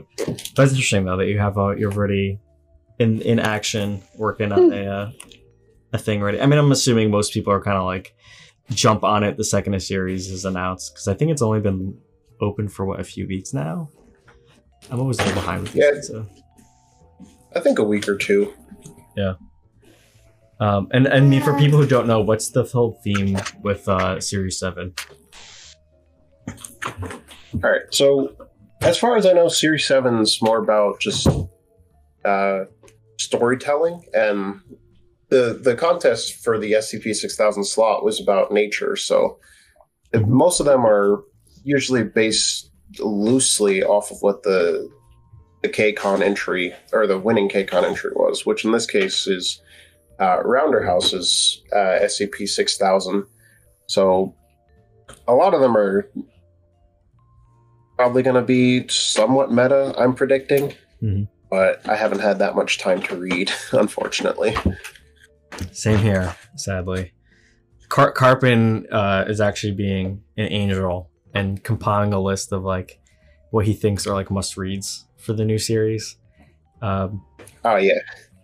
that's 0.55 0.71
interesting 0.71 1.05
though 1.05 1.17
that 1.17 1.27
you 1.27 1.39
have 1.39 1.57
uh, 1.57 1.69
you're 1.75 1.91
already 1.93 2.39
in 2.99 3.21
in 3.21 3.39
action 3.39 4.01
working 4.15 4.51
on 4.51 4.71
a 4.73 4.85
uh, 4.85 5.11
a 5.93 5.97
thing 5.97 6.21
already. 6.21 6.41
I 6.41 6.45
mean, 6.45 6.59
I'm 6.59 6.71
assuming 6.71 7.09
most 7.11 7.33
people 7.33 7.53
are 7.53 7.61
kind 7.61 7.77
of 7.77 7.85
like 7.85 8.13
jump 8.71 9.03
on 9.03 9.23
it 9.23 9.35
the 9.37 9.43
second 9.43 9.73
a 9.73 9.79
series 9.79 10.29
is 10.29 10.45
announced 10.45 10.93
because 10.93 11.07
I 11.07 11.13
think 11.13 11.31
it's 11.31 11.41
only 11.41 11.59
been 11.59 11.97
open 12.41 12.67
for 12.69 12.85
what 12.85 12.99
a 12.99 13.03
few 13.03 13.27
weeks 13.27 13.53
now. 13.53 13.89
I'm 14.91 14.99
always 14.99 15.19
a 15.19 15.23
little 15.23 15.41
behind 15.41 15.63
with 15.63 15.75
Yeah. 15.75 15.91
these. 15.91 16.07
So. 16.07 16.25
I 17.55 17.59
think 17.59 17.79
a 17.79 17.83
week 17.83 18.07
or 18.07 18.15
two. 18.15 18.53
Um, 20.59 20.87
and 20.91 21.07
and 21.07 21.29
me 21.29 21.39
for 21.39 21.57
people 21.57 21.79
who 21.79 21.87
don't 21.87 22.07
know, 22.07 22.19
what's 22.21 22.49
the 22.49 22.63
whole 22.63 22.99
theme 23.03 23.37
with 23.63 23.87
uh, 23.87 24.19
Series 24.19 24.59
Seven? 24.59 24.93
All 26.47 27.59
right. 27.71 27.81
So, 27.91 28.35
as 28.81 28.97
far 28.97 29.15
as 29.15 29.25
I 29.25 29.33
know, 29.33 29.47
Series 29.47 29.85
Seven 29.85 30.19
is 30.19 30.41
more 30.41 30.57
about 30.59 30.99
just 30.99 31.27
uh, 32.25 32.65
storytelling, 33.17 34.03
and 34.13 34.59
the 35.29 35.59
the 35.61 35.75
contest 35.75 36.43
for 36.43 36.59
the 36.59 36.73
SCP 36.73 37.15
six 37.15 37.35
thousand 37.35 37.63
slot 37.65 38.03
was 38.03 38.19
about 38.21 38.51
nature. 38.51 38.95
So, 38.95 39.39
it- 40.13 40.27
most 40.27 40.59
of 40.59 40.65
them 40.65 40.85
are 40.85 41.23
usually 41.63 42.03
based 42.03 42.69
loosely 42.99 43.83
off 43.83 44.11
of 44.11 44.17
what 44.21 44.43
the 44.43 44.89
the 45.61 45.69
KCON 45.69 46.21
entry 46.21 46.73
or 46.93 47.05
the 47.05 47.17
winning 47.19 47.49
KCON 47.49 47.83
entry 47.83 48.11
was, 48.15 48.45
which 48.45 48.63
in 48.65 48.71
this 48.71 48.85
case 48.85 49.27
is 49.27 49.61
uh, 50.19 50.41
Rounderhouse's 50.43 51.61
uh, 51.73 51.99
SCP 52.03 52.47
six 52.47 52.77
thousand. 52.77 53.25
So, 53.87 54.35
a 55.27 55.33
lot 55.33 55.53
of 55.53 55.61
them 55.61 55.75
are 55.75 56.09
probably 57.97 58.23
going 58.23 58.35
to 58.35 58.41
be 58.41 58.87
somewhat 58.87 59.51
meta, 59.51 59.93
I'm 59.97 60.13
predicting. 60.13 60.73
Mhm. 61.03 61.27
But 61.49 61.87
I 61.89 61.95
haven't 61.95 62.19
had 62.19 62.39
that 62.39 62.55
much 62.55 62.77
time 62.77 63.01
to 63.03 63.15
read, 63.15 63.51
unfortunately. 63.71 64.55
Same 65.71 65.97
here, 65.99 66.35
sadly. 66.55 67.11
Car- 67.89 68.13
Karpin 68.13 68.85
uh, 68.91 69.25
is 69.27 69.41
actually 69.41 69.73
being 69.73 70.21
an 70.37 70.45
angel 70.51 71.09
and 71.33 71.63
compiling 71.63 72.13
a 72.13 72.19
list 72.21 72.51
of 72.51 72.63
like 72.63 72.99
what 73.51 73.65
he 73.65 73.73
thinks 73.73 74.05
are 74.05 74.13
like 74.13 74.29
must 74.29 74.57
reads 74.57 75.05
for 75.17 75.33
the 75.33 75.43
new 75.43 75.57
series. 75.57 76.17
Um, 76.81 77.25
Oh 77.65 77.77
yeah, 77.77 77.99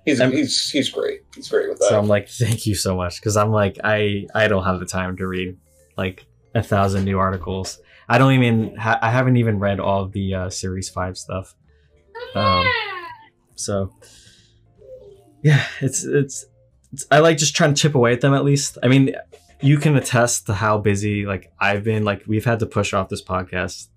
he's 0.06 0.22
Um, 0.22 0.32
he's 0.32 0.70
he's 0.70 0.90
great. 0.90 1.22
He's 1.36 1.50
great 1.50 1.70
with 1.70 1.80
that. 1.80 1.90
so 1.90 2.00
I'm 2.00 2.08
like, 2.08 2.30
thank 2.30 2.66
you 2.66 2.76
so 2.76 2.96
much 2.96 3.20
because 3.20 3.36
I'm 3.38 3.52
like, 3.52 3.78
I 3.84 4.28
I 4.34 4.48
don't 4.48 4.64
have 4.64 4.80
the 4.80 4.86
time 4.86 5.18
to 5.18 5.28
read 5.28 5.58
like 5.98 6.26
a 6.54 6.64
thousand 6.64 7.06
new 7.06 7.20
articles. 7.20 7.80
I 8.08 8.18
don't 8.18 8.34
even 8.34 8.76
ha- 8.76 9.00
I 9.02 9.10
haven't 9.12 9.38
even 9.38 9.60
read 9.60 9.80
all 9.80 10.04
of 10.04 10.12
the 10.12 10.34
uh, 10.36 10.50
series 10.50 10.90
five 10.90 11.18
stuff. 11.18 11.56
Um, 12.36 12.66
so 13.56 13.92
yeah, 15.42 15.64
it's, 15.82 16.04
it's 16.04 16.46
it's 16.92 17.06
I 17.12 17.20
like 17.20 17.38
just 17.38 17.56
trying 17.56 17.74
to 17.74 17.82
chip 17.82 17.96
away 17.96 18.14
at 18.14 18.22
them 18.22 18.34
at 18.34 18.44
least. 18.44 18.78
I 18.84 18.88
mean, 18.88 19.16
you 19.62 19.78
can 19.78 19.96
attest 19.96 20.46
to 20.48 20.54
how 20.54 20.78
busy 20.78 21.26
like 21.26 21.52
I've 21.60 21.84
been. 21.84 22.04
Like 22.04 22.24
we've 22.28 22.46
had 22.46 22.60
to 22.60 22.66
push 22.66 22.94
off 22.94 23.10
this 23.10 23.24
podcast 23.24 23.88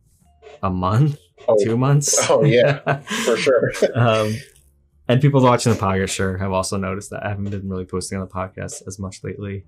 a 0.62 0.70
month, 0.70 1.18
oh, 1.46 1.56
two 1.62 1.76
months. 1.76 2.18
Oh, 2.30 2.44
yeah. 2.44 2.78
for 3.24 3.36
sure. 3.36 3.70
um, 3.94 4.34
and 5.08 5.20
people 5.20 5.42
watching 5.42 5.72
the 5.72 5.78
podcast 5.78 6.10
sure 6.10 6.36
have 6.36 6.52
also 6.52 6.76
noticed 6.76 7.10
that 7.10 7.24
I 7.24 7.30
haven't 7.30 7.50
been 7.50 7.68
really 7.68 7.86
posting 7.86 8.18
on 8.18 8.26
the 8.26 8.32
podcast 8.32 8.86
as 8.86 8.98
much 8.98 9.24
lately 9.24 9.64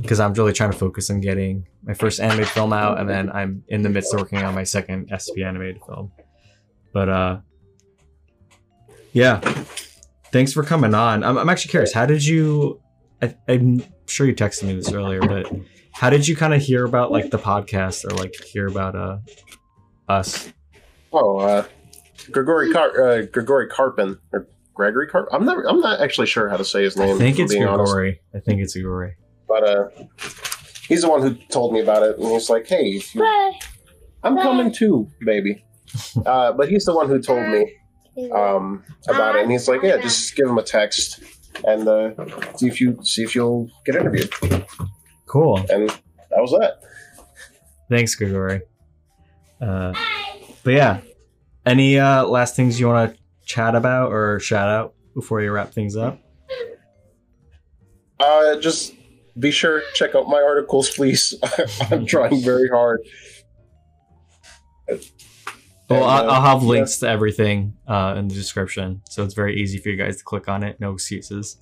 because 0.00 0.20
I'm 0.20 0.34
really 0.34 0.52
trying 0.52 0.70
to 0.70 0.76
focus 0.76 1.10
on 1.10 1.20
getting 1.20 1.66
my 1.82 1.94
first 1.94 2.20
animated 2.20 2.48
film 2.48 2.72
out, 2.72 2.98
and 2.98 3.08
then 3.08 3.30
I'm 3.30 3.64
in 3.68 3.82
the 3.82 3.88
midst 3.88 4.12
of 4.12 4.20
working 4.20 4.42
on 4.42 4.54
my 4.54 4.64
second 4.64 5.10
SP 5.12 5.40
animated 5.44 5.80
film. 5.86 6.12
But 6.92 7.08
uh, 7.08 7.40
yeah, 9.12 9.40
thanks 10.32 10.52
for 10.52 10.62
coming 10.62 10.94
on. 10.94 11.24
I'm, 11.24 11.38
I'm 11.38 11.48
actually 11.48 11.70
curious. 11.70 11.92
How 11.92 12.06
did 12.06 12.24
you? 12.24 12.80
I, 13.22 13.34
I'm 13.48 13.82
sure 14.06 14.26
you 14.26 14.34
texted 14.34 14.64
me 14.64 14.74
this 14.74 14.92
earlier, 14.92 15.20
but 15.20 15.50
how 15.92 16.10
did 16.10 16.28
you 16.28 16.36
kind 16.36 16.52
of 16.52 16.60
hear 16.60 16.84
about 16.84 17.10
like 17.10 17.30
the 17.30 17.38
podcast 17.38 18.04
or 18.04 18.14
like 18.16 18.34
hear 18.44 18.66
about 18.66 18.94
uh 18.94 19.18
us? 20.08 20.52
oh, 21.12 21.38
uh, 21.38 21.64
Grigori 22.30 22.72
Car- 22.72 23.02
uh, 23.02 23.22
Grigori 23.22 23.68
Karpin 23.68 24.18
or 24.32 24.46
Gregory 24.74 25.06
Karp. 25.08 25.28
I'm 25.32 25.44
not. 25.44 25.58
I'm 25.68 25.80
not 25.80 26.00
actually 26.00 26.26
sure 26.26 26.48
how 26.48 26.56
to 26.56 26.64
say 26.64 26.82
his 26.82 26.96
name. 26.96 27.16
I 27.16 27.18
think 27.18 27.38
it's 27.38 27.52
being 27.52 27.64
honest. 27.64 27.94
I 28.34 28.40
think 28.40 28.60
it's 28.60 28.74
Grigori. 28.74 29.14
but 29.48 29.62
uh, 29.68 29.88
he's 30.88 31.02
the 31.02 31.08
one 31.10 31.22
who 31.22 31.34
told 31.50 31.72
me 31.72 31.80
about 31.80 32.02
it, 32.02 32.18
and 32.18 32.26
he's 32.28 32.50
like, 32.50 32.66
"Hey, 32.66 32.84
if 32.96 33.14
you- 33.14 33.24
I'm 34.22 34.36
coming 34.36 34.72
too, 34.72 35.08
baby." 35.24 35.64
Uh, 36.26 36.50
but 36.50 36.68
he's 36.68 36.84
the 36.86 36.92
one 36.94 37.06
who 37.08 37.20
told 37.22 37.46
me 37.46 37.72
um, 38.32 38.82
about 39.06 39.36
it, 39.36 39.42
and 39.42 39.52
he's 39.52 39.68
like, 39.68 39.80
"Yeah, 39.82 39.96
just 39.98 40.34
give 40.34 40.48
him 40.48 40.58
a 40.58 40.62
text 40.62 41.20
and 41.64 41.86
uh, 41.86 42.10
see 42.56 42.66
if 42.66 42.80
you 42.80 42.98
see 43.04 43.22
if 43.22 43.36
you'll 43.36 43.70
get 43.84 43.94
interviewed." 43.94 44.28
Cool. 45.26 45.58
And 45.70 45.88
that 45.90 46.40
was 46.40 46.50
that. 46.58 46.80
Thanks, 47.88 48.16
Grigori. 48.16 48.62
Uh, 49.60 49.92
but 50.64 50.72
yeah, 50.72 51.00
any 51.66 51.98
uh, 51.98 52.24
last 52.26 52.56
things 52.56 52.78
you 52.78 52.88
want 52.88 53.14
to 53.14 53.22
chat 53.44 53.74
about 53.74 54.12
or 54.12 54.40
shout 54.40 54.68
out 54.68 54.94
before 55.14 55.40
you 55.40 55.50
wrap 55.52 55.72
things 55.72 55.96
up? 55.96 56.18
Uh, 58.20 58.56
just 58.60 58.94
be 59.38 59.50
sure 59.50 59.80
to 59.80 59.86
check 59.94 60.14
out 60.14 60.28
my 60.28 60.40
articles, 60.42 60.90
please. 60.90 61.34
I'm 61.90 62.06
trying 62.06 62.42
very 62.42 62.68
hard. 62.68 63.00
Well, 64.88 64.98
And, 65.90 66.04
I'll, 66.04 66.30
uh, 66.30 66.32
I'll 66.32 66.42
have 66.42 66.62
yeah. 66.62 66.68
links 66.68 66.98
to 66.98 67.08
everything 67.08 67.74
uh, 67.86 68.14
in 68.16 68.28
the 68.28 68.34
description, 68.34 69.02
so 69.08 69.24
it's 69.24 69.34
very 69.34 69.60
easy 69.60 69.78
for 69.78 69.90
you 69.90 69.96
guys 69.96 70.16
to 70.18 70.24
click 70.24 70.48
on 70.48 70.62
it. 70.62 70.80
No 70.80 70.92
excuses. 70.92 71.58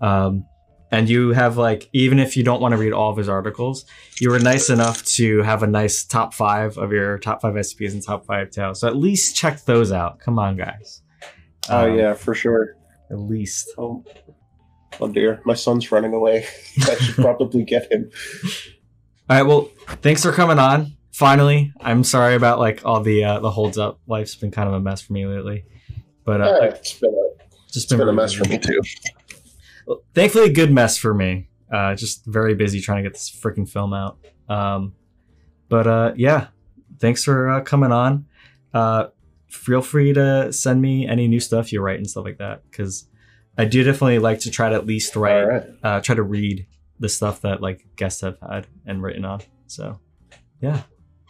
Um, 0.00 0.46
and 0.92 1.08
you 1.08 1.30
have 1.32 1.56
like, 1.56 1.88
even 1.92 2.20
if 2.20 2.36
you 2.36 2.44
don't 2.44 2.60
want 2.60 2.72
to 2.72 2.78
read 2.78 2.92
all 2.92 3.10
of 3.10 3.16
his 3.16 3.28
articles, 3.28 3.84
you 4.20 4.30
were 4.30 4.38
nice 4.38 4.70
enough 4.70 5.02
to 5.16 5.42
have 5.42 5.62
a 5.64 5.66
nice 5.66 6.04
top 6.04 6.34
five 6.34 6.78
of 6.78 6.92
your 6.92 7.18
top 7.18 7.40
five 7.42 7.54
SCPs 7.54 7.92
and 7.92 8.02
top 8.04 8.24
five 8.26 8.50
tales. 8.50 8.78
So 8.80 8.86
at 8.86 8.94
least 8.96 9.34
check 9.34 9.64
those 9.64 9.90
out. 9.90 10.20
Come 10.20 10.38
on, 10.38 10.56
guys. 10.56 11.02
Oh 11.68 11.90
Um, 11.90 11.98
yeah, 11.98 12.14
for 12.14 12.34
sure. 12.34 12.76
at 13.10 13.18
least. 13.18 13.68
Oh, 13.78 14.04
oh 15.00 15.08
dear, 15.08 15.40
my 15.44 15.54
son's 15.54 15.90
running 15.90 16.12
away. 16.12 16.44
I 16.82 16.94
should 16.96 17.16
probably 17.16 17.64
get 17.64 17.90
him. 17.90 18.10
All 19.30 19.36
right. 19.38 19.42
Well, 19.42 19.70
thanks 20.02 20.22
for 20.22 20.32
coming 20.32 20.58
on. 20.58 20.92
Finally, 21.12 21.72
I'm 21.80 22.04
sorry 22.04 22.34
about 22.34 22.58
like 22.58 22.84
all 22.84 23.00
the 23.00 23.24
uh, 23.24 23.38
the 23.40 23.50
holds 23.50 23.78
up. 23.78 23.98
Life's 24.06 24.34
been 24.34 24.50
kind 24.50 24.68
of 24.68 24.74
a 24.74 24.80
mess 24.80 25.00
for 25.00 25.12
me 25.12 25.26
lately, 25.26 25.64
but 26.24 26.40
uh, 26.40 26.58
Yeah, 26.60 26.68
it's 26.68 26.94
been 26.98 27.10
a, 27.14 27.44
just 27.72 27.92
it's 27.92 27.98
been 27.98 28.08
a 28.08 28.12
mess 28.12 28.32
for 28.32 28.44
me 28.48 28.58
too. 28.58 28.80
Well, 29.92 30.02
thankfully, 30.14 30.46
a 30.46 30.52
good 30.52 30.72
mess 30.72 30.96
for 30.96 31.12
me. 31.12 31.48
Uh, 31.70 31.94
just 31.94 32.24
very 32.24 32.54
busy 32.54 32.80
trying 32.80 33.02
to 33.04 33.10
get 33.10 33.12
this 33.12 33.30
freaking 33.30 33.68
film 33.68 33.92
out. 33.92 34.18
Um, 34.48 34.94
but 35.68 35.86
uh, 35.86 36.12
yeah, 36.16 36.46
thanks 36.98 37.22
for 37.22 37.50
uh, 37.50 37.60
coming 37.60 37.92
on. 37.92 38.24
Uh, 38.72 39.08
feel 39.48 39.82
free 39.82 40.14
to 40.14 40.50
send 40.50 40.80
me 40.80 41.06
any 41.06 41.28
new 41.28 41.40
stuff 41.40 41.72
you 41.72 41.82
write 41.82 41.98
and 41.98 42.08
stuff 42.08 42.24
like 42.24 42.38
that 42.38 42.62
because 42.70 43.06
I 43.58 43.66
do 43.66 43.84
definitely 43.84 44.18
like 44.18 44.40
to 44.40 44.50
try 44.50 44.70
to 44.70 44.74
at 44.76 44.86
least 44.86 45.14
write, 45.14 45.44
right. 45.44 45.64
uh, 45.82 46.00
try 46.00 46.14
to 46.14 46.22
read 46.22 46.66
the 46.98 47.10
stuff 47.10 47.42
that 47.42 47.60
like 47.60 47.84
guests 47.96 48.22
have 48.22 48.38
had 48.40 48.66
and 48.86 49.02
written 49.02 49.26
on. 49.26 49.42
So 49.66 50.00
yeah. 50.62 50.84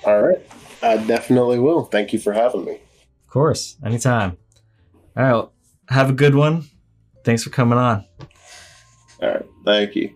All 0.05 0.23
right. 0.23 0.39
I 0.83 0.99
definitely 0.99 1.59
will. 1.59 1.85
Thank 1.85 2.13
you 2.13 2.21
for 2.21 2.33
having 2.33 2.65
me. 2.65 2.75
Of 2.75 3.29
course, 3.29 3.77
anytime. 3.85 4.37
All 5.17 5.23
right, 5.23 5.33
well, 5.33 5.53
have 5.89 6.11
a 6.11 6.13
good 6.13 6.37
one. 6.37 6.67
Thanks 7.25 7.43
for 7.43 7.51
coming 7.51 7.79
on. 7.79 8.05
All 9.23 9.29
right. 9.29 9.47
Thank 9.65 9.95
you. 9.97 10.15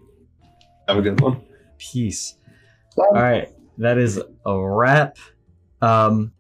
Have 0.89 0.99
a 0.99 1.03
good 1.03 1.21
one. 1.21 1.41
Peace. 1.79 2.37
Bye. 2.97 3.05
All 3.09 3.23
right, 3.23 3.49
that 3.79 3.99
is 3.99 4.21
a 4.45 4.59
wrap. 4.59 5.19
Um, 5.83 6.33